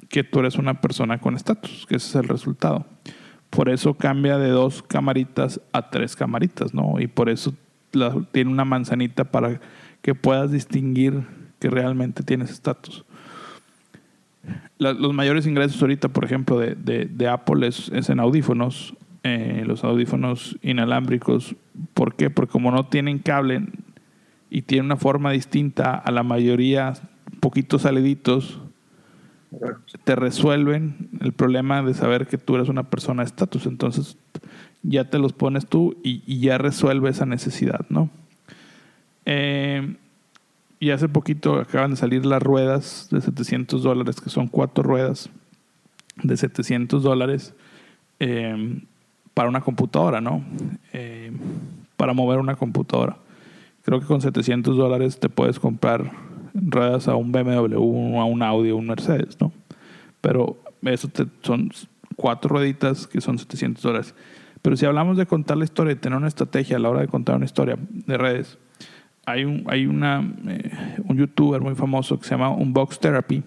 que 0.09 0.25
tú 0.25 0.41
eres 0.41 0.57
una 0.57 0.81
persona 0.81 1.19
con 1.19 1.37
estatus, 1.37 1.87
que 1.87 1.97
ese 1.97 2.09
es 2.09 2.15
el 2.17 2.29
resultado. 2.29 2.87
Por 3.49 3.69
eso 3.69 3.95
cambia 3.95 4.39
de 4.39 4.51
dos 4.51 4.83
camaritas 4.83 5.61
a 5.73 5.91
tres 5.91 6.15
camaritas, 6.15 6.75
¿no? 6.75 7.01
Y 7.01 7.07
por 7.07 7.29
eso 7.29 7.55
tiene 8.33 8.51
una 8.51 8.65
manzanita 8.65 9.25
para 9.25 9.61
que 10.03 10.15
puedas 10.15 10.51
distinguir 10.51 11.25
que 11.59 11.71
realmente 11.71 12.23
tienes 12.23 12.51
estatus. 12.51 13.05
Los 14.79 15.13
mayores 15.13 15.47
ingresos 15.47 15.81
ahorita, 15.83 16.09
por 16.09 16.25
ejemplo, 16.25 16.59
de, 16.59 16.75
de, 16.75 17.29
Apple 17.29 17.67
es, 17.67 17.91
en 17.93 18.19
audífonos, 18.19 18.95
eh, 19.23 19.65
los 19.67 19.85
audífonos 19.85 20.59
inalámbricos. 20.63 21.55
¿Por 21.95 22.15
qué? 22.15 22.31
Porque 22.31 22.53
como 22.53 22.71
no 22.71 22.87
tienen 22.87 23.19
cable 23.19 23.67
y 24.49 24.63
tienen 24.63 24.87
una 24.87 24.97
forma 24.97 25.31
distinta 25.31 25.95
a 25.95 26.11
la 26.11 26.23
mayoría, 26.23 26.95
poquitos 27.41 27.83
saliditos, 27.83 28.61
te 30.05 30.15
resuelven 30.15 31.11
el 31.21 31.33
problema 31.33 31.83
de 31.83 31.93
saber 31.93 32.29
que 32.29 32.39
tú 32.39 32.55
eres 32.55 32.69
una 32.69 32.85
persona 32.85 33.23
de 33.23 33.27
estatus. 33.27 33.67
Entonces 33.67 34.17
ya 34.83 35.11
te 35.11 35.19
los 35.19 35.33
pones 35.33 35.67
tú 35.67 35.97
y, 36.03 36.41
ya 36.41 36.57
resuelve 36.57 37.11
esa 37.11 37.27
necesidad, 37.27 37.85
¿no? 37.91 38.09
Eh, 39.27 39.97
y 40.79 40.91
hace 40.91 41.11
poquito 41.11 41.57
acaban 41.57 41.91
de 41.91 41.97
salir 41.99 42.25
las 42.25 42.43
ruedas 42.43 43.09
de 43.11 43.21
700 43.21 43.83
dólares, 43.83 44.19
que 44.19 44.31
son 44.31 44.49
cuatro 44.49 44.83
ruedas 44.83 45.29
de 46.23 46.39
700 46.39 47.03
dólares 47.03 47.55
eh, 48.19 48.83
para 49.41 49.49
una 49.49 49.63
computadora, 49.63 50.21
¿no? 50.21 50.45
Eh, 50.93 51.33
para 51.97 52.13
mover 52.13 52.41
una 52.41 52.57
computadora. 52.57 53.17
Creo 53.83 53.99
que 53.99 54.05
con 54.05 54.21
700 54.21 54.77
dólares 54.77 55.19
te 55.19 55.31
puedes 55.31 55.59
comprar 55.59 56.13
ruedas 56.53 57.09
a 57.09 57.15
un 57.15 57.33
BMW, 57.33 57.75
a 58.19 58.25
un 58.27 58.43
Audi, 58.43 58.69
a 58.69 58.75
un 58.75 58.87
Mercedes, 58.87 59.41
¿no? 59.41 59.51
Pero 60.21 60.59
eso 60.83 61.09
te, 61.09 61.25
son 61.41 61.71
cuatro 62.17 62.51
rueditas 62.51 63.07
que 63.07 63.23
son 63.23 63.39
700 63.39 63.83
dólares. 63.83 64.15
Pero 64.61 64.77
si 64.77 64.85
hablamos 64.85 65.17
de 65.17 65.25
contar 65.25 65.57
la 65.57 65.65
historia, 65.65 65.95
de 65.95 66.01
tener 66.01 66.19
una 66.19 66.29
estrategia 66.29 66.77
a 66.77 66.79
la 66.79 66.91
hora 66.91 67.01
de 67.01 67.09
contar 67.09 67.37
una 67.37 67.47
historia 67.47 67.79
de 67.81 68.19
redes, 68.19 68.59
hay 69.25 69.47
un, 69.47 69.65
hay 69.69 69.87
una, 69.87 70.23
eh, 70.49 70.99
un 71.09 71.17
youtuber 71.17 71.63
muy 71.63 71.75
famoso 71.77 72.19
que 72.19 72.25
se 72.27 72.33
llama 72.33 72.51
Unbox 72.51 73.01
Therapy, 73.01 73.43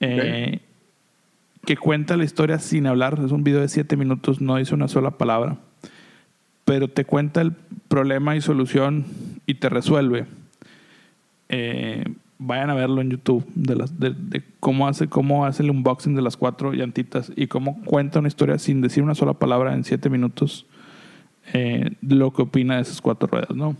eh, 0.00 0.60
que 1.68 1.76
cuenta 1.76 2.16
la 2.16 2.24
historia 2.24 2.58
sin 2.60 2.86
hablar. 2.86 3.20
Es 3.22 3.30
un 3.30 3.44
video 3.44 3.60
de 3.60 3.68
siete 3.68 3.98
minutos, 3.98 4.40
no 4.40 4.56
dice 4.56 4.74
una 4.74 4.88
sola 4.88 5.10
palabra, 5.18 5.58
pero 6.64 6.88
te 6.88 7.04
cuenta 7.04 7.42
el 7.42 7.52
problema 7.88 8.34
y 8.34 8.40
solución 8.40 9.04
y 9.44 9.56
te 9.56 9.68
resuelve. 9.68 10.24
Eh, 11.50 12.06
vayan 12.38 12.70
a 12.70 12.74
verlo 12.74 13.02
en 13.02 13.10
YouTube 13.10 13.44
de, 13.54 13.76
las, 13.76 14.00
de, 14.00 14.42
cómo, 14.60 14.88
hace, 14.88 15.08
cómo 15.08 15.44
hace 15.44 15.62
el 15.62 15.68
unboxing 15.68 16.14
de 16.14 16.22
las 16.22 16.38
cuatro 16.38 16.72
llantitas 16.72 17.30
y 17.36 17.48
cómo 17.48 17.84
cuenta 17.84 18.20
una 18.20 18.28
historia 18.28 18.58
sin 18.58 18.80
decir 18.80 19.02
una 19.02 19.14
sola 19.14 19.34
palabra 19.34 19.74
en 19.74 19.84
siete 19.84 20.08
minutos 20.08 20.64
lo 22.00 22.32
que 22.32 22.40
opina 22.40 22.76
de 22.76 22.80
esas 22.80 23.02
cuatro 23.02 23.28
ruedas, 23.28 23.54
¿no? 23.54 23.76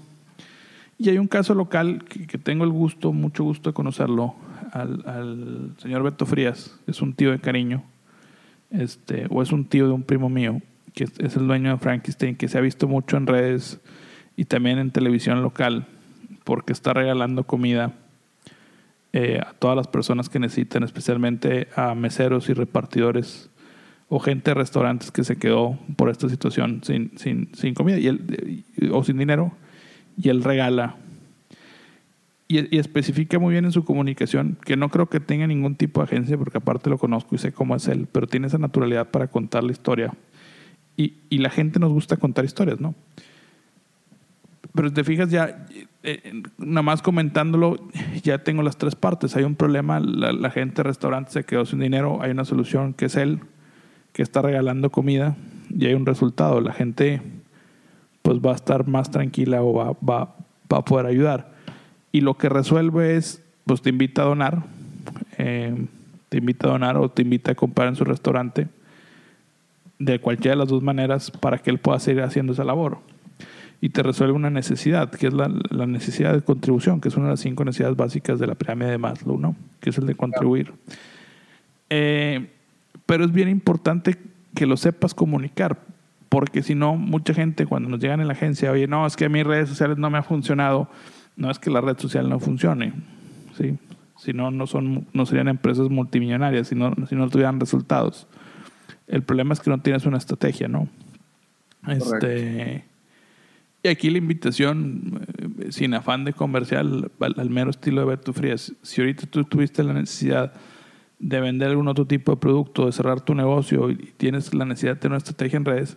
Y 0.99 1.09
hay 1.09 1.17
un 1.17 1.27
caso 1.27 1.55
local 1.55 2.05
que, 2.05 2.37
tengo 2.37 2.65
el 2.65 2.71
gusto, 2.71 3.15
mucho 3.15 3.45
gusto 3.45 3.71
de 3.71 3.75
conocerlo, 3.75 4.35
al, 4.73 5.75
señor 5.79 6.03
Beto 6.03 6.27
Frías, 6.27 6.79
es 6.87 7.03
un 7.03 7.15
tío 7.15 7.31
de 7.31 7.41
cariño, 7.41 7.85
este, 8.71 9.27
o 9.31 9.43
es 9.43 9.53
un 9.53 9.65
tío 9.65 9.87
de 9.87 9.93
un 9.93 10.03
primo 10.03 10.29
mío, 10.29 10.61
que 10.95 11.05
es, 11.05 11.37
el 11.37 11.47
dueño 11.47 11.73
de 11.73 11.79
Frankenstein, 11.79 12.37
que 12.37 12.49
se 12.49 12.59
ha 12.59 12.61
visto 12.61 12.89
mucho 12.89 13.17
en 13.17 13.27
redes 13.27 13.81
y 14.37 14.45
también 14.45 14.79
en 14.79 14.91
televisión 14.91 15.43
local, 15.43 15.87
porque 16.45 16.73
está 16.73 16.93
regalando 16.93 17.45
comida 17.45 17.93
eh, 19.13 19.41
a 19.45 19.53
todas 19.55 19.77
las 19.77 19.89
personas 19.89 20.29
que 20.29 20.39
necesitan, 20.39 20.83
especialmente 20.83 21.69
a 21.75 21.95
meseros 21.95 22.49
y 22.49 22.53
repartidores 22.53 23.51
o 24.09 24.21
gente 24.21 24.51
de 24.51 24.55
restaurantes 24.55 25.11
que 25.11 25.25
se 25.25 25.37
quedó 25.37 25.79
por 25.97 26.09
esta 26.09 26.29
situación 26.29 26.81
sin, 26.83 27.17
sin, 27.19 27.55
sin 27.55 27.75
comida 27.75 27.99
y 27.99 28.65
o 28.91 29.05
sin 29.05 29.19
dinero 29.19 29.53
y 30.21 30.29
él 30.29 30.43
regala. 30.43 30.97
Y, 32.51 32.79
especifica 32.79 33.39
muy 33.39 33.53
bien 33.53 33.67
en 33.67 33.73
su 33.73 33.85
comunicación 33.85 34.57
que 34.65 34.77
no 34.77 34.89
creo 34.89 35.11
que 35.11 35.21
tenga 35.21 35.47
ningún 35.47 35.77
tipo 35.77 36.01
de 36.01 36.05
agencia, 36.05 36.39
porque 36.39 36.57
aparte 36.57 36.89
lo 36.89 36.97
conozco 36.97 37.35
y 37.35 37.39
sé 37.39 37.53
cómo 37.53 37.77
es 37.77 37.87
él, 37.89 38.09
pero 38.11 38.27
tiene 38.27 38.47
esa 38.47 38.57
naturalidad 38.57 39.11
para 39.11 39.29
contar 39.29 39.65
la 39.65 39.73
historia. 39.73 40.15
Y, 40.97 41.15
y 41.29 41.39
la 41.39 41.51
gente 41.51 41.79
nos 41.79 41.93
gusta 41.93 42.17
contar 42.17 42.47
historias, 42.47 42.81
¿no? 42.81 42.95
Pero 44.75 44.93
te 44.93 45.05
fijas 45.05 45.31
ya, 45.31 45.67
eh, 46.03 46.43
nada 46.57 46.83
más 46.83 47.03
comentándolo, 47.03 47.77
ya 48.23 48.39
tengo 48.39 48.63
las 48.63 48.79
tres 48.79 48.95
partes. 48.95 49.37
Hay 49.37 49.45
un 49.45 49.55
problema, 49.55 50.01
la, 50.01 50.51
gente 50.51 50.77
de 50.77 50.83
restaurante 50.85 51.33
se 51.33 51.45
quedó 51.45 51.67
sin 51.67 51.81
dinero, 51.81 52.23
hay 52.23 52.31
una 52.31 52.45
solución 52.45 52.95
que 52.95 53.07
es 53.07 53.17
él, 53.17 53.41
que 54.13 54.23
está 54.23 54.41
regalando 54.41 54.91
comida, 54.91 55.37
y 55.69 55.87
hay 55.87 55.95
un 55.95 56.07
resultado. 56.07 56.61
La 56.61 56.73
gente 56.73 57.21
pues 58.23 58.39
va 58.39 58.53
a 58.53 58.55
estar 58.55 58.87
más 58.87 59.11
tranquila 59.11 59.63
o 59.63 59.75
va 59.75 60.35
a 60.71 60.85
poder 60.85 61.07
ayudar. 61.07 61.58
Y 62.13 62.21
lo 62.21 62.35
que 62.35 62.49
resuelve 62.49 63.17
es, 63.17 63.43
pues 63.65 63.83
te 63.83 63.91
invita 63.91 64.23
a 64.23 64.27
donar, 64.27 64.65
eh, 65.37 65.87
te 66.29 66.39
invita 66.39 66.69
a 66.69 66.73
donar 66.73 66.97
o 66.97 67.09
te 67.09 67.23
invita 67.23 67.53
a 67.53 67.55
comprar 67.55 67.89
en 67.89 67.97
su 67.97 68.05
restaurante, 68.05 68.69
de 69.99 70.21
cualquiera 70.21 70.55
de 70.55 70.61
las 70.61 70.69
dos 70.69 70.83
maneras, 70.83 71.31
para 71.31 71.59
que 71.59 71.71
él 71.71 71.79
pueda 71.79 71.99
seguir 71.99 72.23
haciendo 72.23 72.53
esa 72.53 72.65
labor. 72.65 72.99
Y 73.81 73.91
te 73.91 74.03
resuelve 74.03 74.33
una 74.35 74.51
necesidad, 74.51 75.11
que 75.11 75.29
es 75.29 75.33
la, 75.33 75.51
la 75.71 75.87
necesidad 75.87 76.33
de 76.33 76.43
contribución, 76.43 77.01
que 77.01 77.09
es 77.09 77.17
una 77.17 77.27
de 77.27 77.33
las 77.33 77.41
cinco 77.41 77.65
necesidades 77.65 77.97
básicas 77.97 78.39
de 78.39 78.47
la 78.47 78.55
pirámide 78.55 78.91
de 78.91 78.99
Maslow, 78.99 79.39
¿no? 79.39 79.57
que 79.81 79.91
es 79.91 79.99
el 79.99 80.07
de 80.07 80.15
contribuir. 80.15 80.73
Eh, 81.91 82.49
pero 83.07 83.25
es 83.25 83.33
bien 83.33 83.49
importante 83.49 84.19
que 84.55 84.67
lo 84.67 84.77
sepas 84.77 85.15
comunicar, 85.15 85.79
porque 86.29 86.63
si 86.63 86.75
no, 86.75 86.97
mucha 86.97 87.33
gente 87.33 87.67
cuando 87.67 87.89
nos 87.89 88.01
llegan 88.01 88.21
en 88.21 88.27
la 88.27 88.35
agencia, 88.35 88.71
oye, 88.71 88.87
no, 88.87 89.07
es 89.07 89.17
que 89.17 89.27
a 89.27 89.29
mis 89.29 89.45
redes 89.45 89.69
sociales 89.69 89.97
no 89.97 90.11
me 90.11 90.19
ha 90.19 90.23
funcionado, 90.23 90.91
no 91.39 91.51
es 91.51 91.59
que 91.59 91.71
la 91.71 91.81
red 91.81 91.97
social 91.99 92.29
no 92.29 92.41
funcione, 92.41 92.93
¿sí? 93.57 93.79
Si 94.19 94.33
no, 94.33 94.51
no, 94.51 94.67
son, 94.67 95.07
no 95.13 95.25
serían 95.25 95.49
empresas 95.49 95.89
multimillonarias, 95.89 96.69
si 96.69 96.75
no, 96.75 96.93
si 97.09 97.15
no 97.15 97.31
tuvieran 97.31 97.61
resultados. 97.61 98.27
El 99.07 99.23
problema 99.23 99.55
es 99.55 99.61
que 99.61 99.71
no 99.71 99.81
tienes 99.81 100.05
una 100.05 100.19
estrategia, 100.19 100.67
¿no? 100.67 100.89
Este, 101.87 102.85
y 103.83 103.89
aquí 103.89 104.11
la 104.11 104.19
invitación, 104.19 105.23
eh, 105.59 105.71
sin 105.71 105.95
afán 105.95 106.25
de 106.25 106.33
comercial, 106.33 107.13
al, 107.21 107.51
mero 107.51 107.71
estilo 107.71 108.01
de 108.01 108.09
Beto 108.09 108.33
Frías. 108.33 108.73
Si 108.83 109.01
ahorita 109.01 109.27
tú 109.27 109.45
tuviste 109.45 109.85
la 109.85 109.93
necesidad 109.93 110.53
de 111.21 111.41
vender 111.41 111.69
algún 111.71 111.87
otro 111.87 112.05
tipo 112.05 112.33
de 112.33 112.39
producto, 112.39 112.87
de 112.87 112.93
cerrar 112.93 113.21
tu 113.21 113.37
negocio 113.37 113.91
y 113.91 114.13
tienes 114.17 114.53
la 114.53 114.65
necesidad 114.65 114.95
de 114.95 115.01
tener 115.01 115.13
una 115.13 115.19
estrategia 115.19 115.57
en 115.57 115.65
redes, 115.65 115.97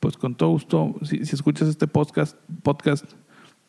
pues 0.00 0.18
con 0.18 0.34
todo 0.34 0.50
gusto, 0.50 0.94
si, 1.02 1.20
escuchas 1.20 1.68
este 1.68 1.86
podcast, 1.86 2.36
podcast, 2.62 3.06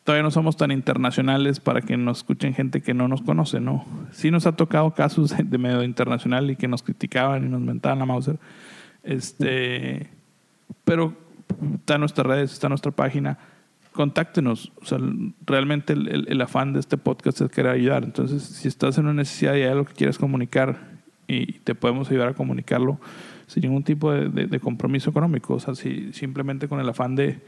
todavía 0.04 0.22
no 0.22 0.30
somos 0.30 0.56
tan 0.56 0.70
internacionales 0.70 1.60
para 1.60 1.80
que 1.80 1.96
nos 1.96 2.18
escuchen 2.18 2.54
gente 2.54 2.82
que 2.82 2.94
no 2.94 3.08
nos 3.08 3.22
conoce, 3.22 3.58
¿no? 3.58 3.84
Sí 4.12 4.30
nos 4.30 4.46
ha 4.46 4.52
tocado 4.52 4.92
casos 4.92 5.34
de 5.36 5.58
medio 5.58 5.82
internacional 5.82 6.50
y 6.50 6.56
que 6.56 6.68
nos 6.68 6.82
criticaban 6.82 7.44
y 7.46 7.48
nos 7.48 7.62
mentaban 7.62 7.98
la 7.98 8.06
Mauser. 8.06 8.38
Este, 9.02 10.10
pero 10.84 11.14
está 11.74 11.94
en 11.94 12.00
nuestras 12.00 12.26
redes, 12.26 12.52
está 12.52 12.68
nuestra 12.68 12.92
página. 12.92 13.38
Contáctenos. 13.92 14.72
O 14.82 14.84
sea, 14.84 14.98
realmente 15.46 15.94
el, 15.94 16.40
afán 16.40 16.74
de 16.74 16.80
este 16.80 16.98
podcast 16.98 17.40
es 17.40 17.50
querer 17.50 17.72
ayudar. 17.72 18.04
Entonces, 18.04 18.42
si 18.42 18.68
estás 18.68 18.98
en 18.98 19.04
una 19.04 19.14
necesidad 19.14 19.54
y 19.54 19.62
hay 19.62 19.68
algo 19.68 19.86
que 19.86 19.94
quieres 19.94 20.18
comunicar, 20.18 20.94
y 21.26 21.52
te 21.60 21.74
podemos 21.74 22.10
ayudar 22.10 22.28
a 22.28 22.34
comunicarlo 22.34 23.00
sin 23.46 23.62
ningún 23.62 23.82
tipo 23.82 24.12
de, 24.12 24.60
compromiso 24.60 25.08
económico, 25.08 25.54
o 25.54 25.60
sea, 25.60 25.74
si, 25.74 26.12
simplemente 26.12 26.68
con 26.68 26.80
el 26.80 26.88
afán 26.88 27.14
de, 27.14 27.40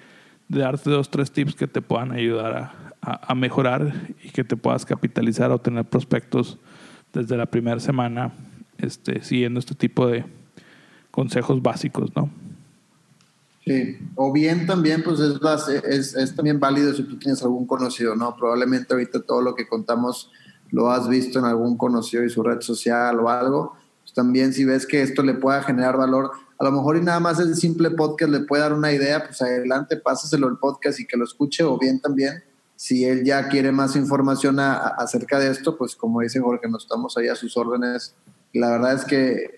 de 0.48 0.60
darte 0.60 0.90
dos, 0.90 1.10
tres 1.10 1.30
tips 1.30 1.54
que 1.54 1.66
te 1.66 1.82
puedan 1.82 2.12
ayudar 2.12 2.56
a, 2.56 3.32
a, 3.32 3.34
mejorar 3.34 3.92
y 4.22 4.30
que 4.30 4.44
te 4.44 4.56
puedas 4.56 4.84
capitalizar 4.84 5.50
o 5.50 5.58
tener 5.58 5.84
prospectos 5.84 6.58
desde 7.12 7.36
la 7.36 7.46
primera 7.46 7.80
semana 7.80 8.32
este, 8.78 9.22
siguiendo 9.22 9.60
este 9.60 9.74
tipo 9.74 10.06
de 10.06 10.24
consejos 11.10 11.62
básicos, 11.62 12.14
¿no? 12.14 12.30
Sí, 13.64 13.98
o 14.14 14.32
bien 14.32 14.66
también, 14.66 15.02
pues 15.02 15.18
es, 15.18 15.40
es, 15.84 16.14
es, 16.14 16.36
también 16.36 16.60
válido 16.60 16.94
si 16.94 17.02
tú 17.02 17.18
tienes 17.18 17.42
algún 17.42 17.66
conocido, 17.66 18.14
¿no? 18.14 18.36
Probablemente 18.36 18.94
ahorita 18.94 19.22
todo 19.22 19.42
lo 19.42 19.54
que 19.56 19.66
contamos 19.66 20.30
lo 20.70 20.90
has 20.90 21.08
visto 21.08 21.38
en 21.38 21.46
algún 21.46 21.76
conocido 21.76 22.24
y 22.24 22.30
su 22.30 22.42
red 22.42 22.60
social 22.60 23.18
o 23.18 23.28
algo. 23.28 23.76
Pues 24.02 24.12
también 24.12 24.52
si 24.52 24.64
ves 24.64 24.86
que 24.86 25.02
esto 25.02 25.22
le 25.22 25.34
pueda 25.34 25.62
generar 25.62 25.96
valor, 25.96 26.30
a 26.58 26.64
lo 26.64 26.72
mejor 26.72 26.96
y 26.96 27.02
nada 27.02 27.20
más 27.20 27.38
el 27.38 27.54
simple 27.54 27.90
podcast 27.90 28.32
le 28.32 28.40
puede 28.40 28.62
dar 28.62 28.72
una 28.72 28.92
idea, 28.92 29.24
pues 29.24 29.42
adelante, 29.42 29.96
pásaselo 29.96 30.48
el 30.48 30.56
podcast 30.56 30.98
y 31.00 31.06
que 31.06 31.16
lo 31.16 31.24
escuche, 31.24 31.62
o 31.64 31.78
bien 31.78 32.00
también, 32.00 32.42
si 32.76 33.04
él 33.04 33.24
ya 33.24 33.48
quiere 33.48 33.72
más 33.72 33.96
información 33.96 34.58
acerca 34.58 35.38
de 35.38 35.50
esto, 35.50 35.76
pues 35.76 35.96
como 35.96 36.20
dice 36.20 36.40
Jorge, 36.40 36.68
nos 36.68 36.84
estamos 36.84 37.16
ahí 37.16 37.28
a 37.28 37.34
sus 37.34 37.56
órdenes. 37.56 38.14
La 38.52 38.70
verdad 38.70 38.94
es 38.94 39.04
que 39.04 39.50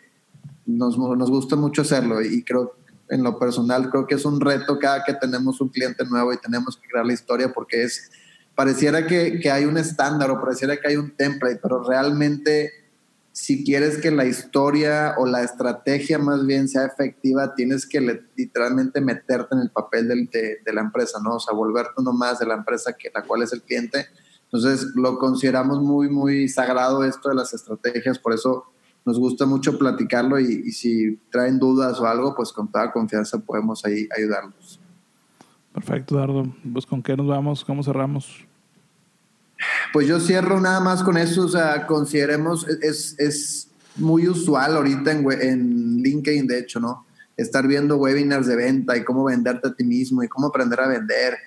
nos, 0.67 0.97
gusta 0.97 1.57
mucho 1.57 1.83
hacerlo 1.83 2.23
y 2.23 2.45
creo 2.45 2.75
en 3.11 3.23
lo 3.23 3.39
personal 3.39 3.91
creo 3.91 4.07
que 4.07 4.17
es 4.17 4.25
un 4.27 4.39
reto 4.39 4.79
cada 4.79 5.03
que 5.03 5.15
tenemos 5.15 5.61
un 5.63 5.71
cliente 5.71 6.05
nuevo 6.05 6.33
y 6.33 6.37
tenemos 6.37 6.77
que 6.77 6.87
crear 6.89 7.07
la 7.07 7.15
historia 7.15 7.53
porque 7.55 7.83
es, 7.83 8.11
pareciera 8.55 9.07
que 9.07 9.51
hay 9.51 9.65
un 9.65 9.79
estándar 9.79 10.31
o 10.31 10.41
pareciera 10.41 10.77
que 10.77 10.89
hay 10.89 10.97
un 10.97 11.17
template, 11.17 11.59
pero 11.63 11.83
realmente 11.83 12.88
si 13.41 13.63
quieres 13.63 13.99
que 13.99 14.11
la 14.11 14.25
historia 14.25 15.15
o 15.17 15.25
la 15.25 15.45
estrategia 15.45 16.19
más 16.19 16.45
bien 16.45 16.67
sea 16.69 16.87
efectiva, 16.87 17.55
tienes 17.55 17.87
que 17.87 18.01
literalmente 18.35 19.01
meterte 19.01 19.55
en 19.55 19.61
el 19.61 19.71
papel 19.71 20.09
de, 20.09 20.59
de, 20.65 20.73
la 20.73 20.81
empresa, 20.81 21.21
¿no? 21.23 21.37
O 21.37 21.39
sea, 21.39 21.55
volverte 21.55 21.93
uno 21.99 22.13
más 22.13 22.41
de 22.41 22.47
la 22.47 22.55
empresa 22.55 22.95
que 22.99 23.13
la 23.15 23.23
cual 23.23 23.43
es 23.43 23.53
el 23.53 23.63
cliente. 23.63 24.07
Entonces, 24.43 24.89
lo 24.97 25.19
consideramos 25.19 25.81
muy, 25.81 26.11
muy 26.11 26.49
sagrado 26.49 27.05
esto 27.05 27.29
de 27.29 27.37
las 27.37 27.55
estrategias, 27.55 28.19
por 28.19 28.35
eso 28.35 28.65
nos 29.05 29.21
gusta 29.21 29.47
mucho 29.47 29.79
platicarlo 29.79 30.41
y, 30.41 30.73
si 30.73 31.17
traen 31.31 31.61
dudas 31.61 32.01
o 32.01 32.07
algo, 32.07 32.35
pues 32.35 32.53
con 32.53 32.67
toda 32.67 32.91
confianza 32.91 33.39
podemos 33.39 33.85
ahí 33.85 34.09
ayudarlos. 34.19 34.81
Perfecto, 35.73 36.17
Dardo. 36.17 36.53
Pues 36.73 36.87
con 36.87 37.05
qué 37.05 37.17
nos 37.17 37.29
vamos, 37.29 37.65
cómo 37.65 37.85
cerramos. 37.85 38.48
Pues 39.93 40.07
yo 40.07 40.21
cierro 40.21 40.61
nada 40.61 40.81
más 40.81 41.03
con 41.03 41.17
eso, 41.17 41.45
o 41.45 41.49
sea, 41.49 41.87
consideremos, 41.87 42.67
es, 42.69 43.15
es 43.19 43.69
muy 43.97 44.29
usual 44.29 44.77
ahorita 44.77 45.13
en, 45.13 46.03
LinkedIn, 46.03 46.47
de 46.47 46.59
hecho, 46.59 46.81
¿no? 46.81 47.07
Estar 47.37 47.67
viendo 47.67 47.97
webinars 47.97 48.47
de 48.47 48.57
venta 48.57 48.97
y 48.97 49.05
cómo 49.05 49.25
venderte 49.25 49.69
a 49.69 49.75
ti 49.75 49.85
mismo 49.85 50.23
y 50.23 50.29
cómo 50.29 50.49
aprender 50.49 50.81
a 50.81 50.89
vender. 50.89 51.39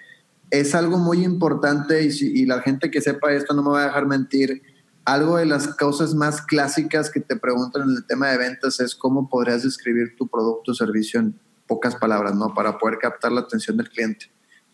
Es 0.49 0.73
algo 0.75 0.97
muy 0.97 1.23
importante 1.23 2.03
y, 2.03 2.09
y 2.21 2.45
la 2.45 2.61
gente 2.61 2.89
que 2.89 3.01
sepa 3.01 3.33
esto 3.33 3.53
no 3.53 3.63
me 3.63 3.71
va 3.71 3.83
a 3.83 3.85
dejar 3.87 4.05
mentir 4.05 4.61
algo 5.05 5.37
de 5.37 5.45
las 5.45 5.67
cosas 5.67 6.13
más 6.13 6.41
clásicas 6.41 7.09
que 7.09 7.19
te 7.19 7.35
preguntan 7.35 7.83
en 7.83 7.97
el 7.97 8.05
tema 8.05 8.29
de 8.29 8.37
ventas 8.37 8.79
es 8.79 8.95
cómo 8.95 9.29
podrías 9.29 9.63
describir 9.63 10.15
tu 10.15 10.27
producto 10.27 10.71
o 10.71 10.75
servicio 10.75 11.19
en 11.19 11.39
pocas 11.67 11.95
palabras, 11.95 12.35
¿no? 12.35 12.53
Para 12.53 12.77
poder 12.77 12.99
captar 12.99 13.31
la 13.31 13.41
atención 13.41 13.77
del 13.77 13.89
cliente. 13.89 14.31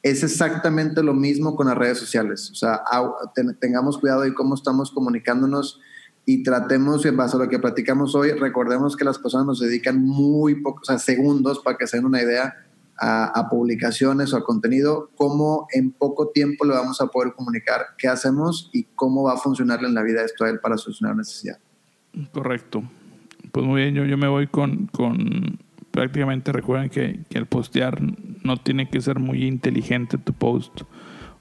Es 0.09 0.23
exactamente 0.23 1.03
lo 1.03 1.13
mismo 1.13 1.55
con 1.55 1.67
las 1.67 1.77
redes 1.77 1.97
sociales. 1.97 2.49
O 2.51 2.55
sea, 2.55 2.81
tengamos 3.59 3.97
cuidado 3.97 4.21
de 4.21 4.33
cómo 4.33 4.55
estamos 4.55 4.91
comunicándonos 4.91 5.81
y 6.25 6.43
tratemos, 6.43 7.05
en 7.05 7.17
base 7.17 7.35
a 7.35 7.39
lo 7.39 7.49
que 7.49 7.59
platicamos 7.59 8.15
hoy, 8.15 8.31
recordemos 8.31 8.95
que 8.95 9.05
las 9.05 9.17
personas 9.17 9.47
nos 9.47 9.59
dedican 9.59 10.03
muy 10.03 10.55
pocos, 10.55 10.87
segundos 11.01 11.59
para 11.59 11.77
que 11.77 11.87
se 11.87 11.97
den 11.97 12.05
una 12.05 12.21
idea 12.21 12.53
a, 12.99 13.47
publicaciones 13.49 14.33
o 14.33 14.37
a 14.37 14.43
contenido, 14.43 15.09
cómo 15.15 15.67
en 15.71 15.91
poco 15.91 16.29
tiempo 16.29 16.65
le 16.65 16.73
vamos 16.73 16.99
a 16.99 17.07
poder 17.07 17.33
comunicar 17.33 17.81
qué 17.97 18.07
hacemos 18.07 18.69
y 18.73 18.83
cómo 18.95 19.23
va 19.23 19.33
a 19.33 19.37
funcionar 19.37 19.83
en 19.83 19.93
la 19.93 20.03
vida 20.03 20.23
esto 20.23 20.45
a 20.45 20.49
él 20.49 20.59
para 20.59 20.77
solucionar 20.77 21.15
necesidad. 21.15 21.59
Correcto. 22.33 22.83
Pues 23.51 23.65
muy 23.65 23.81
bien, 23.81 23.95
yo, 23.95 24.05
yo 24.05 24.17
me 24.17 24.27
voy 24.27 24.47
con, 24.47 24.87
con 24.87 25.59
prácticamente 25.91 26.51
recuerden 26.51 26.89
que, 26.89 27.21
que, 27.29 27.37
el 27.37 27.45
postear 27.45 28.01
no 28.47 28.57
tiene 28.57 28.89
que 28.89 29.01
ser 29.01 29.19
muy 29.19 29.45
inteligente 29.45 30.17
tu 30.17 30.33
post 30.33 30.81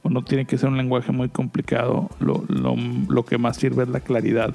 o 0.03 0.11
no 0.11 0.23
tiene 0.23 0.45
que 0.45 0.59
ser 0.59 0.69
un 0.69 0.77
lenguaje 0.77 1.13
muy 1.13 1.29
complicado. 1.29 2.11
Lo, 2.21 2.45
lo, 2.49 2.77
lo 3.09 3.25
que 3.25 3.39
más 3.39 3.57
sirve 3.57 3.85
es 3.85 3.89
la 3.89 4.01
claridad 4.01 4.55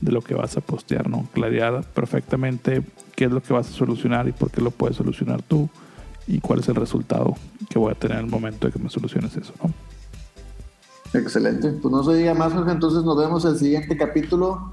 de 0.00 0.12
lo 0.12 0.22
que 0.22 0.34
vas 0.34 0.56
a 0.56 0.60
postear, 0.60 1.08
¿no? 1.08 1.26
Claridad 1.32 1.84
perfectamente 1.94 2.82
qué 3.16 3.26
es 3.26 3.30
lo 3.30 3.42
que 3.42 3.52
vas 3.52 3.68
a 3.68 3.72
solucionar 3.72 4.28
y 4.28 4.32
por 4.32 4.50
qué 4.50 4.60
lo 4.60 4.70
puedes 4.70 4.96
solucionar 4.96 5.42
tú 5.42 5.68
y 6.26 6.40
cuál 6.40 6.60
es 6.60 6.68
el 6.68 6.76
resultado 6.76 7.34
que 7.68 7.78
voy 7.78 7.92
a 7.92 7.94
tener 7.94 8.18
en 8.18 8.24
el 8.24 8.30
momento 8.30 8.66
de 8.66 8.72
que 8.72 8.78
me 8.78 8.88
soluciones 8.88 9.36
eso, 9.36 9.52
¿no? 9.62 9.72
Excelente. 11.12 11.70
Pues 11.72 11.92
no 11.92 12.04
se 12.04 12.14
diga 12.14 12.34
más. 12.34 12.52
Entonces 12.68 13.02
nos 13.02 13.18
vemos 13.18 13.44
en 13.44 13.52
el 13.52 13.58
siguiente 13.58 13.96
capítulo. 13.96 14.72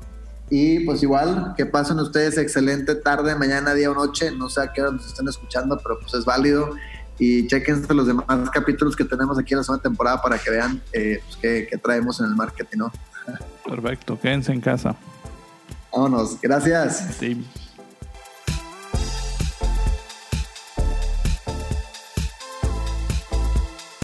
Y 0.50 0.86
pues 0.86 1.04
igual, 1.04 1.54
que 1.58 1.66
pasen 1.66 2.00
ustedes 2.00 2.38
excelente 2.38 2.96
tarde, 2.96 3.36
mañana, 3.36 3.74
día 3.74 3.92
o 3.92 3.94
noche. 3.94 4.32
No 4.32 4.50
sé 4.50 4.62
a 4.62 4.72
qué 4.72 4.82
hora 4.82 4.92
nos 4.92 5.06
estén 5.06 5.28
escuchando, 5.28 5.78
pero 5.84 6.00
pues 6.00 6.14
es 6.14 6.24
válido. 6.24 6.72
Y 7.20 7.48
chequense 7.48 7.94
los 7.94 8.08
demás 8.08 8.50
capítulos 8.52 8.96
que 8.96 9.04
tenemos 9.04 9.38
aquí 9.38 9.54
en 9.54 9.58
la 9.58 9.64
segunda 9.64 9.84
temporada 9.84 10.22
para 10.22 10.38
que 10.38 10.52
vean 10.52 10.82
eh, 10.94 11.20
pues, 11.26 11.38
qué, 11.38 11.68
qué 11.70 11.78
traemos 11.78 12.20
en 12.20 12.28
el 12.28 12.36
marketing, 12.36 12.78
¿no? 12.78 12.92
Perfecto. 13.66 14.20
Quédense 14.20 14.54
en 14.54 14.62
casa. 14.62 14.96
Vámonos. 15.92 16.40
Gracias. 16.42 17.16
Sí. 17.20 17.46